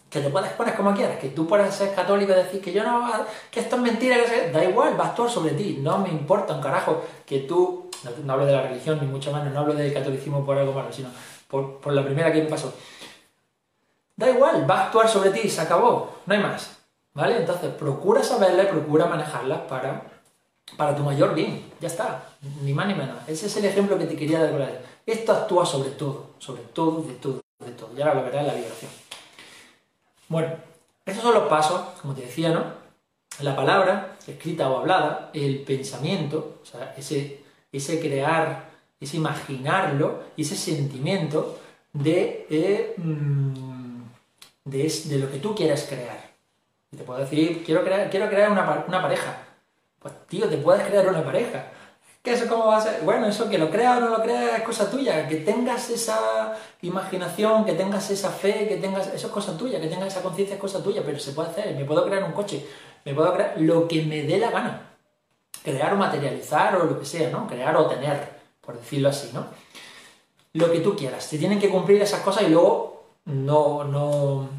que 0.10 0.22
te 0.22 0.30
puedes 0.30 0.52
poner 0.54 0.76
como 0.76 0.94
quieras, 0.94 1.20
que 1.20 1.30
tú 1.30 1.48
puedes 1.48 1.74
ser 1.74 1.94
católico 1.94 2.32
y 2.32 2.36
decir 2.36 2.62
que 2.62 2.72
yo 2.72 2.84
no, 2.84 3.10
que 3.52 3.60
esto 3.60 3.76
es 3.76 3.82
mentira, 3.82 4.18
que 4.24 4.52
da 4.52 4.64
igual, 4.64 5.00
va 5.00 5.06
a 5.06 5.08
actuar 5.10 5.30
sobre 5.30 5.52
ti, 5.52 5.80
no 5.82 5.98
me 5.98 6.10
importa 6.10 6.54
un 6.54 6.62
carajo 6.62 7.04
que 7.26 7.40
tú, 7.40 7.90
no, 8.24 8.34
hablo 8.34 8.46
de 8.46 8.54
la 8.54 8.62
religión 8.62 9.00
ni 9.02 9.08
mucho 9.08 9.34
menos, 9.34 9.54
no 9.54 9.60
hablo 9.60 9.74
del 9.74 9.94
catolicismo 9.94 10.46
por 10.46 10.58
algo 10.58 10.72
malo, 10.72 10.92
sino 10.92 11.10
por, 11.48 11.80
por 11.80 11.94
la 11.94 12.06
primera 12.06 12.32
que 12.32 12.42
me 12.42 12.50
pasó. 12.50 12.74
Da 14.18 14.30
igual, 14.32 14.70
va 14.70 14.80
a 14.80 14.86
actuar 14.86 15.08
sobre 15.08 15.30
ti, 15.30 15.48
se 15.48 15.62
acabó, 15.62 16.18
no 16.26 16.34
hay 16.34 16.42
más, 16.42 16.76
¿vale? 17.14 17.38
Entonces 17.38 17.72
procura 17.76 18.24
saberla 18.24 18.64
y 18.64 18.68
procura 18.68 19.06
manejarla 19.06 19.68
para, 19.68 20.02
para 20.76 20.96
tu 20.96 21.04
mayor 21.04 21.36
bien, 21.36 21.72
ya 21.80 21.88
está, 21.88 22.24
ni 22.64 22.74
más 22.74 22.88
ni 22.88 22.96
menos. 22.96 23.16
Ese 23.28 23.46
es 23.46 23.56
el 23.58 23.66
ejemplo 23.66 23.96
que 23.96 24.06
te 24.06 24.16
quería 24.16 24.42
dar. 24.42 24.82
Esto 25.06 25.34
actúa 25.34 25.68
sobre 25.68 25.92
todo, 25.92 26.32
sobre 26.40 26.64
todo, 26.64 27.04
de 27.04 27.14
todo, 27.14 27.42
de 27.60 27.72
todo. 27.74 27.96
Ya 27.96 28.12
lo 28.12 28.24
verás 28.24 28.42
en 28.42 28.48
la 28.48 28.54
vibración. 28.56 28.92
Bueno, 30.28 30.56
esos 31.06 31.22
son 31.22 31.36
los 31.36 31.48
pasos, 31.48 31.80
como 32.02 32.16
te 32.16 32.22
decía, 32.22 32.50
¿no? 32.50 32.64
La 33.42 33.56
palabra, 33.56 34.18
escrita 34.26 34.68
o 34.68 34.80
hablada, 34.80 35.30
el 35.32 35.60
pensamiento, 35.62 36.58
o 36.64 36.66
sea, 36.66 36.96
ese, 36.98 37.44
ese 37.72 38.00
crear, 38.00 38.68
ese 39.00 39.18
imaginarlo, 39.18 40.24
y 40.36 40.42
ese 40.42 40.56
sentimiento 40.56 41.60
de, 41.94 42.48
eh, 42.50 42.96
mm, 42.98 43.77
de, 44.68 44.94
de 45.06 45.18
lo 45.18 45.32
que 45.32 45.40
tú 45.40 45.56
quieres 45.56 45.86
crear. 45.90 46.28
Te 46.96 47.04
puedo 47.04 47.20
decir, 47.20 47.64
quiero 47.66 47.84
crear, 47.84 48.10
quiero 48.10 48.30
crear 48.30 48.52
una, 48.52 49.02
pareja. 49.02 49.38
Pues 50.00 50.14
tío, 50.28 50.48
te 50.48 50.58
puedes 50.58 50.86
crear 50.88 51.08
una 51.08 51.24
pareja. 51.24 51.72
¿Qué 52.22 52.34
eso 52.34 52.48
cómo 52.48 52.68
va 52.68 52.78
a 52.78 52.82
ser? 52.82 53.02
Bueno, 53.04 53.28
eso 53.28 53.50
que 53.50 53.58
lo 53.58 53.70
creas 53.70 53.98
o 53.98 54.00
no 54.02 54.10
lo 54.10 54.22
creas 54.22 54.60
es 54.60 54.64
cosa 54.64 54.90
tuya. 54.90 55.28
Que 55.28 55.38
tengas 55.38 55.90
esa 55.90 56.58
imaginación, 56.82 57.66
que 57.66 57.74
tengas 57.74 58.10
esa 58.10 58.30
fe, 58.32 58.68
que 58.68 58.78
tengas... 58.78 59.08
Eso 59.08 59.28
es 59.28 59.34
cosa 59.34 59.58
tuya, 59.58 59.80
que 59.80 59.88
tengas 59.88 60.08
esa 60.08 60.22
conciencia 60.22 60.56
es 60.56 60.62
cosa 60.62 60.84
tuya, 60.84 61.02
pero 61.06 61.20
se 61.20 61.32
puede 61.32 61.50
hacer. 61.50 61.76
Me 61.76 61.86
puedo 61.86 62.06
crear 62.06 62.24
un 62.24 62.34
coche, 62.34 62.66
me 63.06 63.14
puedo 63.14 63.34
crear 63.34 63.56
lo 63.58 63.88
que 63.88 64.04
me 64.04 64.24
dé 64.24 64.38
la 64.38 64.52
gana. 64.52 64.82
Crear 65.64 65.94
o 65.94 65.98
materializar 65.98 66.76
o 66.78 66.86
lo 66.86 67.00
que 67.00 67.06
sea, 67.06 67.30
¿no? 67.30 67.48
Crear 67.48 67.76
o 67.78 67.88
tener, 67.88 68.30
por 68.62 68.78
decirlo 68.78 69.10
así, 69.10 69.32
¿no? 69.34 69.46
Lo 70.54 70.72
que 70.72 70.80
tú 70.80 70.96
quieras. 70.96 71.24
Se 71.24 71.38
tienen 71.38 71.60
que 71.60 71.70
cumplir 71.70 72.02
esas 72.02 72.22
cosas 72.22 72.44
y 72.44 72.50
luego 72.50 72.97
no, 73.28 73.84
no, 73.84 74.50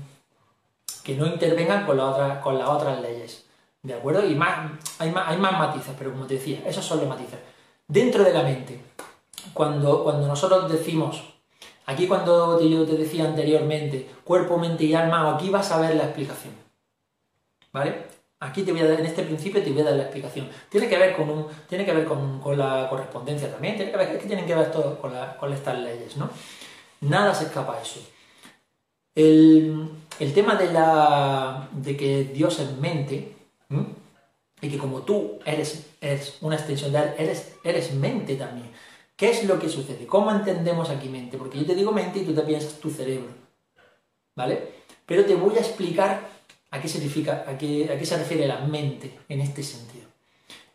que 1.02 1.16
no 1.16 1.26
intervengan 1.26 1.86
con, 1.86 1.96
la 1.96 2.40
con 2.40 2.58
las 2.58 2.68
otras 2.68 3.00
leyes. 3.00 3.46
¿De 3.82 3.94
acuerdo? 3.94 4.26
Y 4.26 4.34
más, 4.34 4.72
hay, 4.98 5.10
más, 5.10 5.28
hay 5.28 5.38
más 5.38 5.52
matices, 5.52 5.94
pero 5.98 6.12
como 6.12 6.26
te 6.26 6.34
decía, 6.34 6.62
esos 6.66 6.84
son 6.84 6.98
los 6.98 7.08
matices. 7.08 7.38
Dentro 7.86 8.22
de 8.22 8.34
la 8.34 8.42
mente, 8.42 8.80
cuando, 9.54 10.04
cuando 10.04 10.26
nosotros 10.26 10.70
decimos, 10.70 11.22
aquí 11.86 12.06
cuando 12.06 12.60
yo 12.60 12.84
te 12.84 12.96
decía 12.96 13.24
anteriormente, 13.24 14.10
cuerpo, 14.24 14.58
mente 14.58 14.84
y 14.84 14.94
alma, 14.94 15.34
aquí 15.34 15.48
vas 15.48 15.70
a 15.72 15.80
ver 15.80 15.94
la 15.94 16.04
explicación. 16.04 16.54
¿Vale? 17.72 18.06
Aquí 18.40 18.62
te 18.62 18.72
voy 18.72 18.82
a 18.82 18.88
dar, 18.88 19.00
en 19.00 19.06
este 19.06 19.22
principio 19.22 19.62
te 19.62 19.70
voy 19.70 19.80
a 19.80 19.84
dar 19.84 19.94
la 19.94 20.02
explicación. 20.02 20.48
Tiene 20.68 20.88
que 20.88 20.98
ver 20.98 21.16
con, 21.16 21.30
un, 21.30 21.46
tiene 21.68 21.86
que 21.86 21.92
ver 21.92 22.04
con, 22.04 22.58
la 22.58 22.86
correspondencia 22.90 23.50
también, 23.50 23.76
tiene 23.76 23.90
que 23.90 23.96
ver, 23.96 24.10
es 24.10 24.22
que 24.22 24.26
tienen 24.26 24.46
que 24.46 24.54
ver 24.54 24.70
todo 24.70 24.98
con, 25.00 25.14
con 25.40 25.52
estas 25.52 25.78
leyes, 25.78 26.16
¿no? 26.16 26.28
Nada 27.00 27.34
se 27.34 27.44
escapa 27.44 27.76
a 27.76 27.80
eso. 27.80 28.00
El, 29.14 29.90
tema 30.34 30.54
de, 30.54 30.72
la, 30.72 31.68
de 31.72 31.96
que 31.96 32.24
Dios 32.24 32.58
es 32.60 32.76
mente, 32.78 33.34
y 34.60 34.68
que 34.68 34.78
como 34.78 35.02
tú 35.02 35.38
eres, 35.44 35.86
eres 36.00 36.38
una 36.40 36.56
extensión 36.56 36.92
de 36.92 36.98
Él, 36.98 37.14
eres, 37.18 37.52
eres 37.64 37.94
mente 37.94 38.36
también. 38.36 38.70
¿Qué 39.16 39.30
es 39.30 39.44
lo 39.44 39.58
que 39.58 39.68
sucede? 39.68 40.06
¿Cómo 40.06 40.30
entendemos 40.30 40.90
aquí 40.90 41.08
mente? 41.08 41.38
Porque 41.38 41.58
yo 41.58 41.66
te 41.66 41.74
digo 41.74 41.92
mente 41.92 42.20
y 42.20 42.24
tú 42.24 42.34
te 42.34 42.42
piensas 42.42 42.74
tu 42.74 42.90
cerebro. 42.90 43.30
¿Vale? 44.36 44.74
Pero 45.06 45.24
te 45.24 45.34
voy 45.34 45.56
a 45.56 45.60
explicar 45.60 46.28
a 46.70 46.80
qué 46.80 46.88
significa, 46.88 47.44
a 47.46 47.58
qué, 47.58 47.90
a 47.92 47.98
qué 47.98 48.06
se 48.06 48.16
refiere 48.16 48.46
la 48.46 48.60
mente 48.60 49.18
en 49.28 49.40
este 49.40 49.62
sentido. 49.62 50.06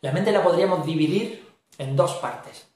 La 0.02 0.12
mente 0.12 0.32
la 0.32 0.44
podríamos 0.44 0.86
dividir 0.86 1.46
en 1.78 1.96
dos 1.96 2.14
partes. 2.16 2.68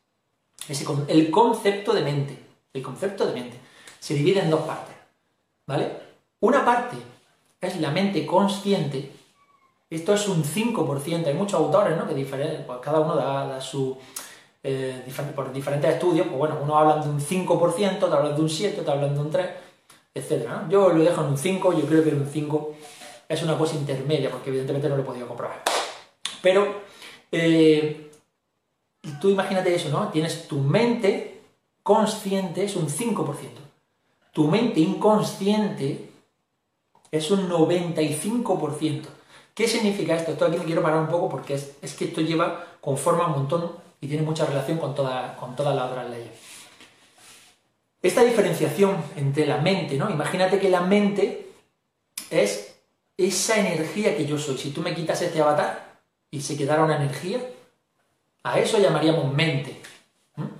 el 1.07 1.31
concepto 1.31 1.93
de 1.93 2.01
mente. 2.01 2.37
El 2.73 2.81
concepto 2.81 3.25
de 3.25 3.33
mente 3.33 3.57
se 3.99 4.13
divide 4.13 4.39
en 4.39 4.49
dos 4.49 4.61
partes. 4.61 4.95
¿Vale? 5.67 5.91
Una 6.39 6.63
parte 6.63 6.95
es 7.59 7.79
la 7.79 7.91
mente 7.91 8.25
consciente. 8.25 9.11
Esto 9.89 10.13
es 10.13 10.27
un 10.27 10.43
5%. 10.43 11.27
Hay 11.27 11.33
muchos 11.33 11.59
autores, 11.59 11.97
¿no? 11.97 12.07
Que 12.07 12.15
diferentes, 12.15 12.61
pues 12.65 12.79
cada 12.81 13.01
uno 13.01 13.15
da, 13.15 13.59
su... 13.61 13.97
Eh, 14.63 15.03
por 15.35 15.53
diferentes 15.53 15.93
estudios, 15.93 16.27
pues 16.27 16.37
bueno, 16.37 16.57
unos 16.61 16.75
hablan 16.75 17.01
de 17.01 17.09
un 17.09 17.19
5%, 17.19 17.97
otros 17.97 18.13
hablan 18.13 18.35
de 18.35 18.41
un 18.41 18.49
7, 18.49 18.81
otros 18.81 18.95
hablan 18.95 19.13
de 19.13 19.19
un 19.19 19.31
3, 19.31 19.49
etc. 20.15 20.49
Yo 20.69 20.89
lo 20.89 21.03
dejo 21.03 21.21
en 21.21 21.27
un 21.27 21.37
5, 21.37 21.73
yo 21.73 21.85
creo 21.85 22.03
que 22.03 22.09
un 22.09 22.27
5 22.27 22.75
es 23.29 23.43
una 23.43 23.57
cosa 23.57 23.75
intermedia, 23.75 24.29
porque 24.29 24.49
evidentemente 24.49 24.89
no 24.89 24.97
lo 24.97 25.03
he 25.03 25.05
podido 25.05 25.27
comprobar. 25.27 25.63
Pero 26.41 26.81
eh, 27.31 28.11
tú 29.21 29.29
imagínate 29.29 29.73
eso, 29.73 29.89
¿no? 29.89 30.09
Tienes 30.09 30.47
tu 30.47 30.59
mente 30.59 31.41
consciente, 31.83 32.65
es 32.65 32.75
un 32.75 32.87
5% 32.87 33.66
tu 34.37 34.47
mente 34.47 34.79
inconsciente 34.79 36.11
es 37.09 37.31
un 37.31 37.49
95%. 37.49 39.07
¿Qué 39.55 39.67
significa 39.67 40.15
esto? 40.15 40.33
Esto 40.33 40.45
aquí 40.45 40.59
me 40.59 40.63
quiero 40.63 40.83
parar 40.83 40.99
un 40.99 41.07
poco 41.07 41.27
porque 41.27 41.55
es, 41.55 41.93
que 41.95 42.05
esto 42.05 42.21
lleva, 42.21 42.63
conforma 42.79 43.25
un 43.25 43.31
montón 43.31 43.71
y 43.99 44.07
tiene 44.07 44.21
mucha 44.21 44.45
relación 44.45 44.77
con, 44.77 44.93
toda, 44.93 45.35
con 45.37 45.55
todas 45.55 45.75
las 45.75 45.89
otras 45.89 46.11
leyes. 46.11 46.29
Esta 47.99 48.23
diferenciación 48.23 48.97
entre 49.15 49.47
la 49.47 49.57
mente, 49.57 49.97
¿no? 49.97 50.07
Imagínate 50.07 50.59
que 50.59 50.69
la 50.69 50.81
mente 50.81 51.47
es 52.29 52.75
esa 53.17 53.57
energía 53.57 54.15
que 54.15 54.27
yo 54.27 54.37
soy. 54.37 54.59
Si 54.59 54.69
tú 54.69 54.81
me 54.81 54.93
quitas 54.93 55.19
este 55.19 55.41
avatar 55.41 55.99
y 56.29 56.41
se 56.41 56.55
quedara 56.55 56.83
una 56.83 56.97
energía, 56.97 57.39
a 58.43 58.59
eso 58.59 58.77
llamaríamos 58.77 59.33
mente. 59.33 59.81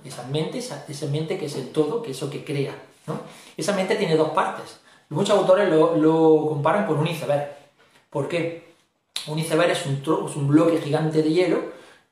Esa 0.04 0.24
mente, 0.24 0.58
esa, 0.58 0.84
esa 0.88 1.06
mente 1.06 1.38
que 1.38 1.46
es 1.46 1.54
el 1.54 1.70
todo, 1.70 2.02
que 2.02 2.10
es 2.10 2.16
eso 2.16 2.28
que 2.28 2.44
crea. 2.44 2.87
Esa 3.56 3.72
mente 3.72 3.96
tiene 3.96 4.16
dos 4.16 4.30
partes. 4.30 4.80
Muchos 5.10 5.36
autores 5.36 5.68
lo, 5.70 6.46
comparan 6.48 6.86
con 6.86 6.98
un 6.98 7.06
iceberg. 7.06 7.56
¿Por 8.10 8.28
qué? 8.28 8.74
Un 9.26 9.38
iceberg 9.38 9.70
es 9.70 9.84
un, 9.86 10.48
bloque 10.48 10.80
gigante 10.80 11.22
de 11.22 11.30
hielo 11.30 11.60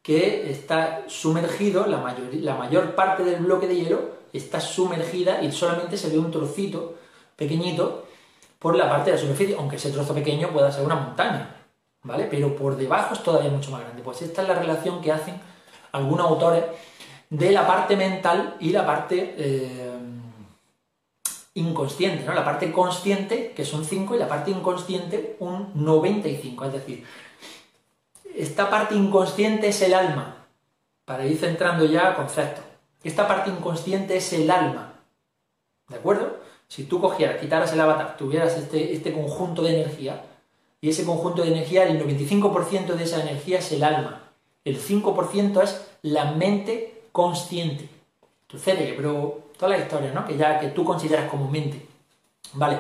que 0.03 0.51
está 0.51 1.05
sumergido, 1.09 1.87
la 1.87 1.99
mayor, 1.99 2.33
la 2.35 2.55
mayor 2.55 2.95
parte 2.95 3.25
del 3.25 3.43
bloque 3.43 3.67
de 3.67 3.77
hielo 3.77 4.17
está 4.33 4.61
sumergida 4.61 5.43
y 5.43 5.51
solamente 5.51 5.97
se 5.97 6.11
ve 6.11 6.19
un 6.19 6.31
trocito 6.31 6.95
pequeñito 7.35 8.05
por 8.59 8.77
la 8.77 8.89
parte 8.89 9.11
de 9.11 9.17
la 9.17 9.23
superficie, 9.23 9.57
aunque 9.59 9.77
ese 9.77 9.91
trozo 9.91 10.15
pequeño 10.15 10.49
pueda 10.49 10.73
ser 10.73 10.85
una 10.85 10.95
montaña, 10.95 11.57
¿vale? 12.03 12.27
Pero 12.31 12.55
por 12.57 12.77
debajo 12.77 13.15
es 13.15 13.23
todavía 13.23 13.51
mucho 13.51 13.71
más 13.71 13.83
grande. 13.83 14.03
Pues 14.03 14.23
esta 14.23 14.43
es 14.43 14.49
la 14.49 14.55
relación 14.55 15.01
que 15.01 15.13
hacen 15.13 15.41
algunos 15.93 16.27
autores 16.27 16.65
de 17.29 17.51
la 17.51 17.67
parte 17.67 17.97
mental 17.97 18.57
y 18.61 18.71
la 18.71 18.87
parte 18.87 19.35
eh, 19.37 19.97
inconsciente, 21.57 22.25
¿no? 22.25 22.35
La 22.35 22.45
parte 22.45 22.71
consciente, 22.71 23.53
que 23.53 23.65
son 23.65 23.85
5, 23.85 24.15
y 24.15 24.19
la 24.19 24.29
parte 24.29 24.51
inconsciente, 24.51 25.37
un 25.41 25.73
95. 25.75 26.65
Es 26.67 26.73
decir, 26.73 27.05
esta 28.35 28.71
parte 28.71 28.95
inconsciente 28.95 29.69
es 29.69 29.83
el 29.83 29.95
alma, 29.95 30.47
para 31.05 31.27
ir 31.27 31.39
centrando 31.39 31.85
ya 31.87 32.15
conceptos. 32.15 32.65
Esta 33.03 33.27
parte 33.27 33.51
inconsciente 33.51 34.17
es 34.17 34.33
el 34.33 34.51
alma. 34.51 35.01
¿De 35.89 35.97
acuerdo? 35.97 36.37
Si 36.69 36.85
tú 36.85 37.01
cogieras, 37.01 37.41
quitaras 37.41 37.73
el 37.73 37.81
avatar, 37.81 38.17
tuvieras 38.17 38.57
este, 38.59 38.93
este 38.93 39.13
conjunto 39.13 39.63
de 39.63 39.81
energía, 39.81 40.25
y 40.81 40.91
ese 40.91 41.07
conjunto 41.07 41.43
de 41.43 41.49
energía, 41.49 41.85
el 41.89 41.99
95% 42.01 42.95
de 42.95 43.05
esa 43.05 43.23
energía 43.23 43.61
es 43.61 43.73
el 43.73 43.83
alma. 43.83 44.31
El 44.65 44.79
5% 44.79 45.63
es 45.63 45.87
la 46.03 46.33
mente 46.33 47.03
consciente. 47.13 47.89
Tu 48.47 48.59
cerebro, 48.59 49.51
toda 49.59 49.77
la 49.77 49.79
historia, 49.83 50.13
¿no? 50.13 50.25
Que 50.25 50.37
ya 50.37 50.59
que 50.61 50.69
tú 50.69 50.85
consideras 50.85 51.29
como 51.29 51.51
mente. 51.51 51.87
¿Vale? 52.55 52.79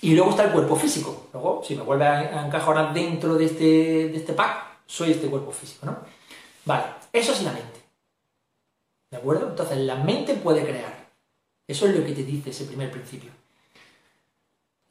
Y 0.00 0.14
luego 0.14 0.30
está 0.30 0.44
el 0.44 0.52
cuerpo 0.52 0.76
físico. 0.76 1.28
Luego, 1.32 1.62
si 1.64 1.74
me 1.74 1.82
vuelve 1.82 2.06
a 2.06 2.44
encajar 2.46 2.92
dentro 2.92 3.34
de 3.34 3.46
este, 3.46 3.64
de 3.64 4.16
este 4.16 4.32
pack, 4.32 4.78
soy 4.86 5.12
este 5.12 5.28
cuerpo 5.28 5.50
físico, 5.50 5.86
¿no? 5.86 5.96
Vale, 6.64 6.84
eso 7.12 7.32
es 7.32 7.42
la 7.42 7.52
mente. 7.52 7.80
¿De 9.10 9.16
acuerdo? 9.16 9.48
Entonces, 9.48 9.78
la 9.78 9.96
mente 9.96 10.34
puede 10.34 10.62
crear. 10.62 11.08
Eso 11.66 11.86
es 11.86 11.96
lo 11.96 12.04
que 12.04 12.12
te 12.12 12.22
dice 12.22 12.50
ese 12.50 12.64
primer 12.64 12.90
principio. 12.90 13.30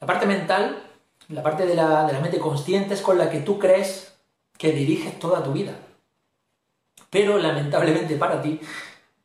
La 0.00 0.06
parte 0.06 0.26
mental, 0.26 0.82
la 1.28 1.42
parte 1.42 1.66
de 1.66 1.74
la, 1.74 2.04
de 2.06 2.12
la 2.12 2.20
mente 2.20 2.38
consciente 2.38 2.94
es 2.94 3.00
con 3.00 3.16
la 3.16 3.30
que 3.30 3.40
tú 3.40 3.58
crees 3.58 4.14
que 4.58 4.72
diriges 4.72 5.18
toda 5.18 5.42
tu 5.42 5.52
vida. 5.52 5.76
Pero 7.10 7.38
lamentablemente 7.38 8.16
para 8.16 8.42
ti, 8.42 8.60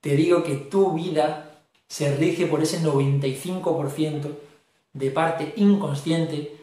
te 0.01 0.15
digo 0.15 0.43
que 0.43 0.55
tu 0.55 0.93
vida 0.93 1.49
se 1.87 2.15
rige 2.15 2.45
por 2.45 2.61
ese 2.61 2.81
95% 2.81 4.31
de 4.93 5.11
parte 5.11 5.53
inconsciente 5.57 6.55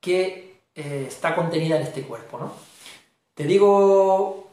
que 0.00 0.62
eh, 0.74 1.04
está 1.06 1.34
contenida 1.34 1.76
en 1.76 1.82
este 1.82 2.02
cuerpo. 2.02 2.38
¿no? 2.38 2.52
Te 3.34 3.44
digo 3.44 4.46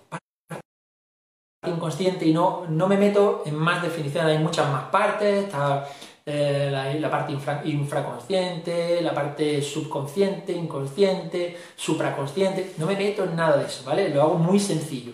inconsciente 1.66 2.28
y 2.28 2.34
no, 2.34 2.68
no 2.68 2.88
me 2.88 2.98
meto 2.98 3.42
en 3.46 3.56
más 3.56 3.82
definiciones, 3.82 4.38
hay 4.38 4.44
muchas 4.44 4.70
más 4.72 4.84
partes, 4.90 5.46
está 5.46 5.88
eh, 6.24 6.70
la, 7.00 7.10
parte 7.10 7.34
infraconsciente, 7.66 9.02
la 9.02 9.16
parte 9.16 9.64
subconsciente, 9.64 10.52
inconsciente, 10.52 11.58
supraconsciente, 11.76 12.74
no 12.78 12.86
me 12.86 12.96
meto 12.96 13.24
en 13.24 13.36
nada 13.36 13.58
de 13.58 13.66
eso, 13.66 13.84
¿vale? 13.84 14.10
Lo 14.10 14.22
hago 14.22 14.36
muy 14.36 14.60
sencillo. 14.60 15.14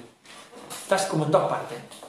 Estás 0.70 1.06
como 1.06 1.24
en 1.24 1.32
dos 1.32 1.50
partes 1.50 2.01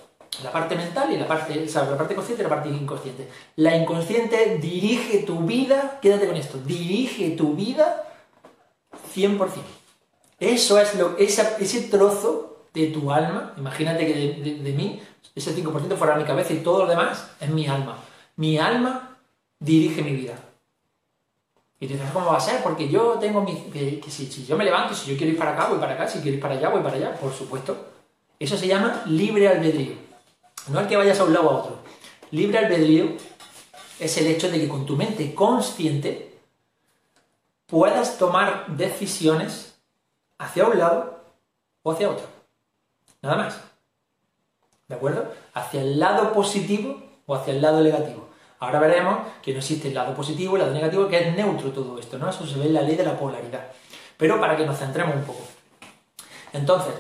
la 0.42 0.50
parte 0.50 0.74
mental 0.76 1.12
y 1.12 1.18
la 1.18 1.26
parte, 1.26 1.52
o 1.52 1.90
la 1.90 1.98
parte 1.98 2.14
consciente 2.14 2.42
y 2.42 2.44
la 2.44 2.48
parte 2.48 2.68
inconsciente. 2.70 3.28
La 3.56 3.76
inconsciente 3.76 4.58
dirige 4.60 5.18
tu 5.18 5.40
vida, 5.40 5.98
quédate 6.00 6.26
con 6.26 6.36
esto, 6.36 6.58
dirige 6.58 7.30
tu 7.30 7.54
vida 7.54 8.04
100%. 9.14 9.48
Eso 10.40 10.80
es 10.80 10.94
lo, 10.94 11.16
ese 11.18 11.82
trozo 11.82 12.66
de 12.72 12.86
tu 12.86 13.12
alma, 13.12 13.52
imagínate 13.58 14.06
que 14.06 14.14
de, 14.62 14.72
mí, 14.72 15.02
ese 15.34 15.54
5% 15.54 15.96
fuera 15.96 16.16
mi 16.16 16.24
cabeza 16.24 16.54
y 16.54 16.58
todo 16.60 16.84
lo 16.84 16.86
demás 16.86 17.30
es 17.38 17.50
mi 17.50 17.66
alma. 17.66 17.98
Mi 18.36 18.58
alma 18.58 19.18
dirige 19.58 20.02
mi 20.02 20.12
vida. 20.12 20.34
Y 21.78 21.86
te 21.86 21.94
dices, 21.94 22.10
¿cómo 22.12 22.26
va 22.26 22.38
a 22.38 22.40
ser? 22.40 22.62
Porque 22.62 22.88
yo 22.88 23.18
tengo 23.20 23.42
mi... 23.42 23.54
Que, 23.70 24.02
si, 24.08 24.26
si, 24.26 24.46
yo 24.46 24.56
me 24.56 24.64
levanto, 24.64 24.94
si 24.94 25.10
yo 25.10 25.16
quiero 25.16 25.32
ir 25.32 25.38
para 25.38 25.52
acá, 25.52 25.68
voy 25.68 25.78
para 25.78 25.94
acá, 25.94 26.08
si 26.08 26.20
quiero 26.20 26.36
ir 26.36 26.40
para 26.40 26.54
allá, 26.54 26.68
voy 26.70 26.80
para 26.80 26.96
allá, 26.96 27.14
por 27.14 27.32
supuesto. 27.32 27.76
Eso 28.38 28.56
se 28.56 28.66
llama 28.66 29.02
libre 29.06 29.48
albedrío. 29.48 30.11
No 30.68 30.80
es 30.80 30.86
que 30.86 30.96
vayas 30.96 31.18
a 31.18 31.24
un 31.24 31.32
lado 31.32 31.50
a 31.50 31.58
otro. 31.58 31.78
Libre 32.30 32.58
albedrío 32.58 33.16
es 33.98 34.16
el 34.18 34.26
hecho 34.26 34.50
de 34.50 34.60
que 34.60 34.68
con 34.68 34.86
tu 34.86 34.96
mente 34.96 35.34
consciente 35.34 36.38
puedas 37.66 38.18
tomar 38.18 38.66
decisiones 38.68 39.74
hacia 40.38 40.66
un 40.66 40.78
lado 40.78 41.24
o 41.82 41.92
hacia 41.92 42.10
otro. 42.10 42.26
Nada 43.22 43.36
más. 43.36 43.60
¿De 44.88 44.94
acuerdo? 44.94 45.32
Hacia 45.54 45.80
el 45.80 45.98
lado 45.98 46.32
positivo 46.32 47.02
o 47.26 47.34
hacia 47.34 47.54
el 47.54 47.62
lado 47.62 47.80
negativo. 47.80 48.28
Ahora 48.58 48.78
veremos 48.78 49.26
que 49.42 49.52
no 49.52 49.58
existe 49.58 49.88
el 49.88 49.94
lado 49.94 50.14
positivo 50.14 50.56
el 50.56 50.62
lado 50.62 50.74
negativo, 50.74 51.08
que 51.08 51.18
es 51.18 51.36
neutro 51.36 51.72
todo 51.72 51.98
esto, 51.98 52.18
¿no? 52.18 52.30
Eso 52.30 52.46
se 52.46 52.58
ve 52.58 52.66
en 52.66 52.74
la 52.74 52.82
ley 52.82 52.96
de 52.96 53.04
la 53.04 53.18
polaridad. 53.18 53.72
Pero 54.16 54.38
para 54.38 54.56
que 54.56 54.66
nos 54.66 54.78
centremos 54.78 55.16
un 55.16 55.24
poco. 55.24 55.42
Entonces, 56.52 56.94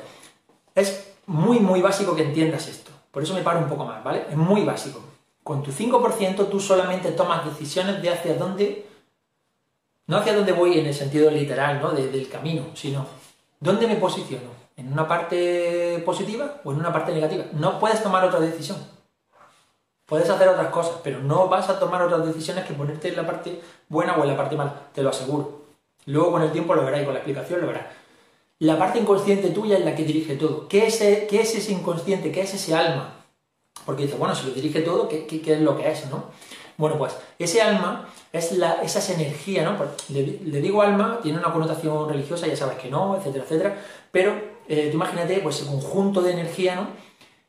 es 0.74 1.12
muy, 1.26 1.60
muy 1.60 1.82
básico 1.82 2.16
que 2.16 2.22
entiendas 2.22 2.66
esto. 2.66 2.91
Por 3.12 3.22
eso 3.22 3.34
me 3.34 3.42
paro 3.42 3.60
un 3.60 3.68
poco 3.68 3.84
más, 3.84 4.02
¿vale? 4.02 4.26
Es 4.28 4.36
muy 4.36 4.64
básico. 4.64 5.00
Con 5.44 5.62
tu 5.62 5.70
5% 5.70 6.48
tú 6.48 6.58
solamente 6.58 7.12
tomas 7.12 7.44
decisiones 7.44 8.00
de 8.00 8.10
hacia 8.10 8.34
dónde, 8.34 8.86
no 10.06 10.16
hacia 10.16 10.34
dónde 10.34 10.52
voy 10.52 10.78
en 10.78 10.86
el 10.86 10.94
sentido 10.94 11.30
literal, 11.30 11.80
¿no? 11.80 11.90
del 11.90 12.28
camino, 12.28 12.66
sino 12.74 13.06
dónde 13.60 13.86
me 13.86 13.96
posiciono. 13.96 14.62
¿En 14.76 14.90
una 14.90 15.06
parte 15.06 16.02
positiva 16.06 16.60
o 16.64 16.72
en 16.72 16.78
una 16.78 16.92
parte 16.92 17.12
negativa? 17.12 17.44
No 17.52 17.78
puedes 17.78 18.02
tomar 18.02 18.24
otra 18.24 18.40
decisión. 18.40 18.78
Puedes 20.06 20.30
hacer 20.30 20.48
otras 20.48 20.68
cosas, 20.68 20.96
pero 21.04 21.20
no 21.20 21.48
vas 21.48 21.68
a 21.68 21.78
tomar 21.78 22.02
otras 22.02 22.26
decisiones 22.26 22.64
que 22.64 22.72
ponerte 22.72 23.08
en 23.08 23.16
la 23.16 23.26
parte 23.26 23.60
buena 23.88 24.14
o 24.16 24.22
en 24.22 24.30
la 24.30 24.36
parte 24.36 24.56
mala, 24.56 24.88
te 24.94 25.02
lo 25.02 25.10
aseguro. 25.10 25.62
Luego 26.06 26.32
con 26.32 26.42
el 26.42 26.52
tiempo 26.52 26.74
lo 26.74 26.84
verás 26.84 27.02
y 27.02 27.04
con 27.04 27.14
la 27.14 27.20
explicación 27.20 27.60
lo 27.60 27.66
verás. 27.66 27.84
La 28.62 28.78
parte 28.78 29.00
inconsciente 29.00 29.50
tuya 29.50 29.76
es 29.76 29.84
la 29.84 29.96
que 29.96 30.04
dirige 30.04 30.36
todo. 30.36 30.68
¿Qué 30.68 30.86
es, 30.86 30.98
qué 30.98 31.40
es 31.40 31.52
ese 31.52 31.72
inconsciente? 31.72 32.30
¿Qué 32.30 32.42
es 32.42 32.54
ese 32.54 32.76
alma? 32.76 33.24
Porque 33.84 34.04
dice, 34.04 34.14
bueno, 34.14 34.36
si 34.36 34.46
lo 34.46 34.54
dirige 34.54 34.82
todo, 34.82 35.08
¿qué, 35.08 35.26
qué, 35.26 35.54
es 35.54 35.60
lo 35.60 35.76
que 35.76 35.90
es, 35.90 36.08
no? 36.08 36.26
Bueno, 36.76 36.96
pues 36.96 37.16
ese 37.40 37.60
alma 37.60 38.08
es 38.32 38.52
la, 38.52 38.74
esas 38.74 39.10
energías, 39.10 39.64
¿no? 39.64 39.76
Pues, 39.76 40.10
le, 40.10 40.60
digo 40.60 40.80
alma, 40.80 41.18
tiene 41.20 41.38
una 41.38 41.52
connotación 41.52 42.08
religiosa, 42.08 42.46
ya 42.46 42.54
sabes 42.54 42.78
que 42.78 42.88
no, 42.88 43.16
etcétera, 43.16 43.42
etcétera, 43.42 43.82
pero 44.12 44.32
eh, 44.68 44.90
tú 44.92 44.96
imagínate, 44.96 45.40
pues 45.40 45.56
ese 45.56 45.66
conjunto 45.66 46.22
de 46.22 46.30
energía, 46.30 46.76
¿no? 46.76 46.86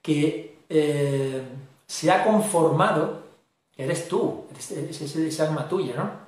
Que 0.01 0.55
eh, 0.67 1.43
se 1.85 2.09
ha 2.09 2.23
conformado, 2.23 3.21
eres 3.77 4.07
tú, 4.07 4.45
es 4.57 4.71
esa 4.71 5.47
alma 5.47 5.69
tuya, 5.69 5.93
¿no? 5.95 6.22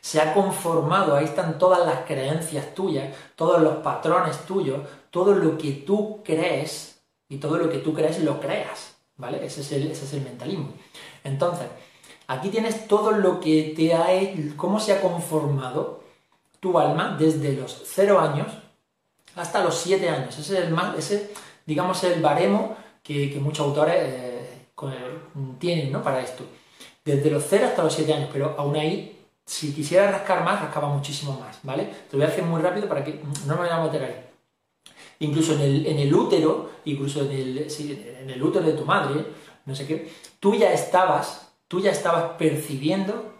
Se 0.00 0.20
ha 0.20 0.32
conformado, 0.32 1.16
ahí 1.16 1.24
están 1.24 1.58
todas 1.58 1.86
las 1.86 2.06
creencias 2.06 2.74
tuyas, 2.74 3.14
todos 3.36 3.60
los 3.60 3.76
patrones 3.76 4.38
tuyos, 4.46 4.80
todo 5.10 5.34
lo 5.34 5.58
que 5.58 5.72
tú 5.72 6.22
crees 6.24 7.00
y 7.28 7.36
todo 7.36 7.58
lo 7.58 7.70
que 7.70 7.78
tú 7.78 7.92
crees 7.92 8.22
lo 8.22 8.40
creas, 8.40 8.96
¿vale? 9.16 9.44
Ese 9.44 9.60
es 9.60 9.72
el, 9.72 9.90
ese 9.90 10.04
es 10.04 10.12
el 10.14 10.22
mentalismo. 10.22 10.72
Entonces, 11.22 11.66
aquí 12.26 12.48
tienes 12.48 12.88
todo 12.88 13.12
lo 13.12 13.40
que 13.40 13.74
te 13.76 13.94
ha 13.94 14.08
cómo 14.56 14.80
se 14.80 14.92
ha 14.92 15.00
conformado 15.00 16.00
tu 16.60 16.78
alma 16.78 17.16
desde 17.18 17.52
los 17.52 17.82
0 17.86 18.20
años 18.20 18.48
hasta 19.36 19.62
los 19.62 19.76
7 19.76 20.08
años. 20.08 20.38
Ese 20.38 20.58
es 20.58 20.64
el 20.64 20.72
más, 20.72 20.96
ese, 20.98 21.32
digamos, 21.66 22.02
el 22.04 22.20
baremo 22.20 22.76
que, 23.02 23.38
muchos 23.40 23.66
autores 23.66 23.96
eh, 23.98 24.66
tienen 25.58 25.92
¿no? 25.92 26.02
para 26.02 26.20
esto. 26.20 26.44
Desde 27.04 27.30
los 27.30 27.44
0 27.48 27.66
hasta 27.68 27.82
los 27.82 27.94
7 27.94 28.12
años, 28.12 28.30
pero 28.32 28.54
aún 28.58 28.76
ahí 28.76 29.19
si 29.50 29.72
quisiera 29.72 30.08
rascar 30.08 30.44
más, 30.44 30.60
rascaba 30.60 30.86
muchísimo 30.86 31.36
más, 31.40 31.58
¿vale? 31.64 31.86
Te 32.08 32.12
lo 32.12 32.18
voy 32.18 32.26
a 32.26 32.28
hacer 32.28 32.44
muy 32.44 32.62
rápido 32.62 32.88
para 32.88 33.02
que 33.02 33.20
no 33.46 33.54
me 33.56 33.62
vaya 33.62 33.78
a 33.78 33.84
meter 33.84 34.04
ahí. 34.04 34.24
Incluso 35.18 35.54
en 35.54 35.60
el, 35.60 35.86
en 35.86 35.98
el 35.98 36.14
útero, 36.14 36.70
incluso 36.84 37.22
en 37.22 37.32
el, 37.32 37.58
en 37.58 38.30
el 38.30 38.40
útero 38.40 38.64
de 38.64 38.74
tu 38.74 38.84
madre, 38.84 39.26
no 39.66 39.74
sé 39.74 39.88
qué, 39.88 40.12
tú 40.38 40.54
ya 40.54 40.72
estabas, 40.72 41.50
tú 41.66 41.80
ya 41.80 41.90
estabas 41.90 42.36
percibiendo 42.38 43.34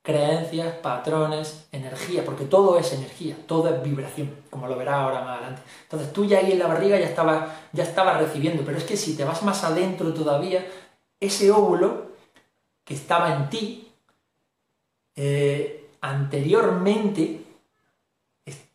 creencias, 0.00 0.76
patrones, 0.76 1.68
energía, 1.72 2.24
porque 2.24 2.46
todo 2.46 2.78
es 2.78 2.90
energía, 2.94 3.36
todo 3.46 3.68
es 3.68 3.82
vibración, 3.82 4.34
como 4.48 4.66
lo 4.66 4.78
verás 4.78 4.94
ahora 4.94 5.20
más 5.20 5.36
adelante. 5.36 5.62
Entonces 5.82 6.10
tú 6.10 6.24
ya 6.24 6.38
ahí 6.38 6.52
en 6.52 6.58
la 6.58 6.68
barriga 6.68 6.98
ya 6.98 7.06
estabas 7.06 7.50
ya 7.74 7.84
estaba 7.84 8.16
recibiendo, 8.16 8.62
pero 8.64 8.78
es 8.78 8.84
que 8.84 8.96
si 8.96 9.14
te 9.14 9.24
vas 9.24 9.42
más 9.42 9.62
adentro 9.62 10.14
todavía, 10.14 10.66
ese 11.20 11.50
óvulo 11.50 12.12
que 12.82 12.94
estaba 12.94 13.34
en 13.34 13.50
ti, 13.50 13.87
eh, 15.20 15.88
anteriormente 16.00 17.40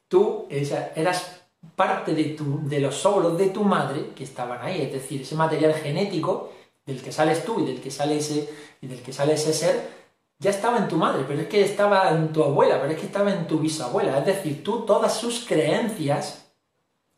tú 0.09 0.45
eras 0.49 1.41
parte 1.75 2.13
de, 2.13 2.79
los 2.79 3.05
óvulos 3.05 3.37
de 3.37 3.47
tu 3.47 3.63
madre 3.63 4.09
que 4.15 4.23
estaban 4.23 4.59
ahí, 4.61 4.81
es 4.81 4.91
decir, 4.91 5.21
ese 5.21 5.35
material 5.35 5.73
genético 5.73 6.51
del 6.85 7.01
que 7.01 7.11
sales 7.11 7.43
tú 7.45 7.61
y 7.61 7.65
del 7.65 7.81
que 7.81 7.89
sale 7.89 8.17
ese, 8.17 8.47
y 8.81 8.87
del 8.87 9.01
que 9.01 9.13
sale 9.13 9.33
ese 9.33 9.53
ser, 9.53 9.89
ya 10.37 10.49
estaba 10.49 10.77
en 10.77 10.89
tu 10.89 10.97
madre, 10.97 11.23
pero 11.27 11.41
es 11.41 11.47
que 11.47 11.63
estaba 11.63 12.11
en 12.11 12.33
tu 12.33 12.43
abuela, 12.43 12.79
pero 12.79 12.91
es 12.91 12.99
que 12.99 13.05
estaba 13.05 13.31
en 13.31 13.47
tu 13.47 13.57
bisabuela, 13.59 14.19
es 14.19 14.25
decir, 14.25 14.63
tú 14.63 14.85
todas 14.85 15.17
sus 15.17 15.45
creencias, 15.47 16.45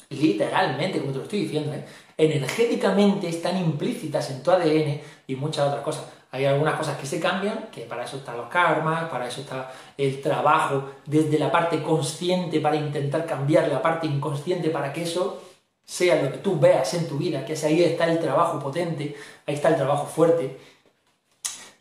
literalmente, 0.09 0.99
como 0.99 1.11
te 1.11 1.17
lo 1.17 1.23
estoy 1.23 1.41
diciendo, 1.41 1.73
¿eh? 1.73 1.83
energéticamente 2.15 3.27
están 3.27 3.57
implícitas 3.57 4.29
en 4.29 4.43
tu 4.43 4.51
ADN 4.51 5.01
y 5.27 5.35
muchas 5.35 5.67
otras 5.67 5.83
cosas. 5.83 6.05
Hay 6.35 6.43
algunas 6.43 6.75
cosas 6.75 6.97
que 6.97 7.05
se 7.05 7.17
cambian, 7.17 7.69
que 7.71 7.83
para 7.83 8.03
eso 8.03 8.17
están 8.17 8.35
los 8.35 8.49
karmas, 8.49 9.09
para 9.09 9.25
eso 9.25 9.39
está 9.39 9.71
el 9.97 10.21
trabajo 10.21 10.89
desde 11.05 11.39
la 11.39 11.49
parte 11.49 11.81
consciente 11.81 12.59
para 12.59 12.75
intentar 12.75 13.25
cambiar 13.25 13.69
la 13.69 13.81
parte 13.81 14.05
inconsciente 14.05 14.69
para 14.69 14.91
que 14.91 15.03
eso 15.03 15.41
sea 15.85 16.21
lo 16.21 16.29
que 16.33 16.39
tú 16.39 16.59
veas 16.59 16.93
en 16.93 17.07
tu 17.07 17.17
vida, 17.17 17.45
que 17.45 17.53
ahí 17.65 17.81
está 17.81 18.11
el 18.11 18.19
trabajo 18.19 18.59
potente, 18.59 19.15
ahí 19.47 19.55
está 19.55 19.69
el 19.69 19.77
trabajo 19.77 20.07
fuerte. 20.07 20.59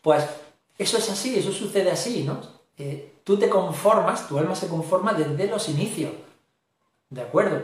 Pues 0.01 0.25
eso 0.77 0.99
es 0.99 1.09
así, 1.09 1.37
eso 1.37 1.51
sucede 1.51 1.91
así, 1.91 2.23
¿no? 2.23 2.39
Eh, 2.77 3.15
tú 3.25 3.37
te 3.37 3.49
conformas, 3.49 4.25
tu 4.25 4.37
alma 4.37 4.55
se 4.55 4.69
conforma 4.69 5.13
desde 5.13 5.47
los 5.47 5.67
inicios, 5.67 6.13
¿de 7.09 7.21
acuerdo? 7.21 7.61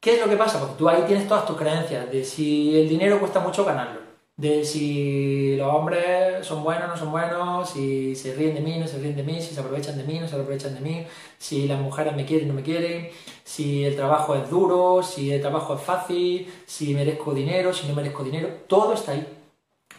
¿Qué 0.00 0.14
es 0.14 0.20
lo 0.22 0.30
que 0.30 0.38
pasa? 0.38 0.60
Porque 0.60 0.76
tú 0.78 0.88
ahí 0.88 1.02
tienes 1.06 1.28
todas 1.28 1.44
tus 1.44 1.58
creencias 1.58 2.10
de 2.10 2.24
si 2.24 2.74
el 2.80 2.88
dinero 2.88 3.20
cuesta 3.20 3.40
mucho 3.40 3.66
ganarlo, 3.66 4.13
de 4.36 4.64
si 4.64 5.56
los 5.56 5.72
hombres 5.72 6.44
son 6.44 6.64
buenos, 6.64 6.88
no 6.88 6.96
son 6.96 7.12
buenos, 7.12 7.70
si 7.70 8.16
se 8.16 8.34
ríen 8.34 8.54
de 8.54 8.60
mí, 8.60 8.78
no 8.78 8.88
se 8.88 8.98
ríen 8.98 9.14
de 9.16 9.22
mí, 9.22 9.40
si 9.40 9.54
se 9.54 9.60
aprovechan 9.60 9.96
de 9.96 10.04
mí, 10.04 10.18
no 10.18 10.26
se 10.26 10.34
aprovechan 10.34 10.74
de 10.74 10.80
mí, 10.80 11.06
si 11.38 11.68
las 11.68 11.80
mujeres 11.80 12.16
me 12.16 12.24
quieren, 12.24 12.48
no 12.48 12.54
me 12.54 12.62
quieren, 12.62 13.10
si 13.44 13.84
el 13.84 13.94
trabajo 13.94 14.34
es 14.34 14.50
duro, 14.50 15.02
si 15.02 15.32
el 15.32 15.40
trabajo 15.40 15.74
es 15.76 15.82
fácil, 15.82 16.52
si 16.66 16.94
merezco 16.94 17.32
dinero, 17.32 17.72
si 17.72 17.86
no 17.86 17.94
merezco 17.94 18.24
dinero, 18.24 18.48
todo 18.66 18.94
está 18.94 19.12
ahí. 19.12 19.26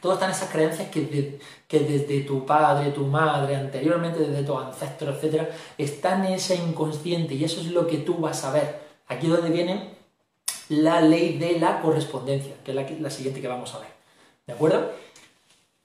Todo 0.01 0.13
están 0.13 0.29
esas 0.29 0.49
creencias 0.51 0.89
que, 0.89 1.39
que 1.67 1.79
desde 1.79 2.21
tu 2.21 2.45
padre, 2.45 2.91
tu 2.91 3.07
madre, 3.07 3.55
anteriormente 3.55 4.19
desde 4.19 4.43
tus 4.43 4.57
ancestros, 4.61 5.23
etc., 5.23 5.49
están 5.77 6.25
en 6.25 6.33
ese 6.33 6.55
inconsciente 6.55 7.33
y 7.33 7.43
eso 7.43 7.61
es 7.61 7.67
lo 7.67 7.87
que 7.87 7.97
tú 7.97 8.15
vas 8.15 8.43
a 8.43 8.51
ver. 8.51 8.81
Aquí 9.07 9.27
es 9.27 9.33
donde 9.33 9.49
viene 9.49 9.95
la 10.69 11.01
ley 11.01 11.37
de 11.37 11.59
la 11.59 11.81
correspondencia, 11.81 12.53
que 12.63 12.71
es 12.71 13.01
la 13.01 13.09
siguiente 13.09 13.41
que 13.41 13.47
vamos 13.47 13.73
a 13.73 13.79
ver. 13.79 13.94
¿De 14.47 14.53
acuerdo? 14.53 14.91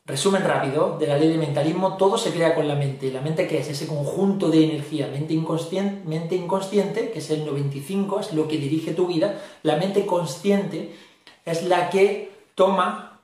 Resumen 0.04 0.42
rápido 0.42 0.98
de 0.98 1.06
la 1.06 1.16
ley 1.16 1.28
del 1.28 1.38
mentalismo, 1.38 1.96
todo 1.96 2.18
se 2.18 2.32
crea 2.32 2.54
con 2.54 2.66
la 2.66 2.74
mente. 2.74 3.12
¿La 3.12 3.20
mente 3.20 3.46
qué 3.46 3.58
es? 3.58 3.68
Ese 3.68 3.86
conjunto 3.86 4.50
de 4.50 4.64
energía, 4.64 5.06
mente 5.06 5.34
inconsciente, 5.34 6.06
mente 6.08 6.34
inconsciente, 6.34 7.10
que 7.10 7.20
es 7.20 7.30
el 7.30 7.46
95, 7.46 8.20
es 8.20 8.32
lo 8.32 8.48
que 8.48 8.58
dirige 8.58 8.92
tu 8.92 9.06
vida. 9.06 9.40
La 9.62 9.76
mente 9.76 10.04
consciente 10.06 10.96
es 11.44 11.62
la 11.62 11.90
que 11.90 12.32
toma, 12.54 13.20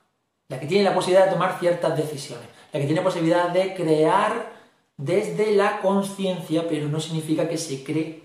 la 0.47 0.59
que 0.59 0.67
tiene 0.67 0.85
la 0.85 0.95
posibilidad 0.95 1.25
de 1.25 1.33
tomar 1.33 1.59
ciertas 1.59 1.97
decisiones, 1.97 2.47
la 2.71 2.79
que 2.79 2.85
tiene 2.85 3.01
posibilidad 3.01 3.49
de 3.49 3.75
crear 3.75 4.53
desde 4.95 5.51
la 5.51 5.81
conciencia, 5.81 6.67
pero 6.67 6.87
no 6.87 6.99
significa 6.99 7.49
que 7.49 7.57
se 7.57 7.83
cree, 7.83 8.23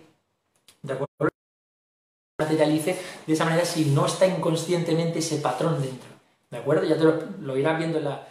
¿de 0.83 0.93
acuerdo? 0.93 1.35
Materialice 2.39 2.97
de 3.27 3.33
esa 3.33 3.45
manera 3.45 3.65
si 3.65 3.87
no 3.87 4.07
está 4.07 4.27
inconscientemente 4.27 5.19
ese 5.19 5.39
patrón 5.39 5.83
dentro. 5.83 6.12
¿De 6.53 6.59
acuerdo? 6.59 6.85
Ya 6.85 6.99
te 6.99 7.05
lo, 7.41 7.57
irás 7.57 7.79
viendo 7.79 7.97
en 7.97 8.05
la... 8.05 8.29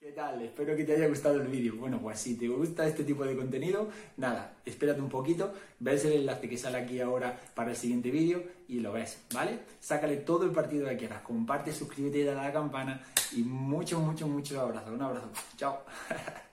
¿Qué 0.00 0.12
tal? 0.12 0.40
Espero 0.40 0.74
que 0.74 0.84
te 0.84 0.94
haya 0.94 1.06
gustado 1.06 1.34
el 1.34 1.48
vídeo. 1.48 1.76
Bueno, 1.76 2.00
pues 2.00 2.18
si 2.18 2.34
te 2.38 2.48
gusta 2.48 2.86
este 2.86 3.04
tipo 3.04 3.26
de 3.26 3.36
contenido, 3.36 3.90
nada, 4.16 4.54
espérate 4.64 5.02
un 5.02 5.10
poquito, 5.10 5.52
ves 5.78 6.02
el 6.06 6.14
enlace 6.14 6.48
que 6.48 6.56
sale 6.56 6.78
aquí 6.78 6.98
ahora 6.98 7.38
para 7.54 7.72
el 7.72 7.76
siguiente 7.76 8.10
vídeo 8.10 8.42
y 8.68 8.80
lo 8.80 8.92
ves, 8.92 9.22
¿vale? 9.34 9.58
Sácale 9.80 10.16
todo 10.16 10.46
el 10.46 10.52
partido 10.52 10.88
que 10.88 10.96
quieras, 10.96 11.20
comparte, 11.20 11.70
suscríbete, 11.70 12.24
dale 12.24 12.40
a 12.40 12.44
la 12.44 12.52
campana 12.54 13.02
y 13.36 13.42
muchos, 13.42 14.00
muchos, 14.00 14.30
muchos 14.30 14.56
abrazos. 14.56 14.90
Un 14.90 15.02
abrazo. 15.02 15.28
Chao. 15.58 15.84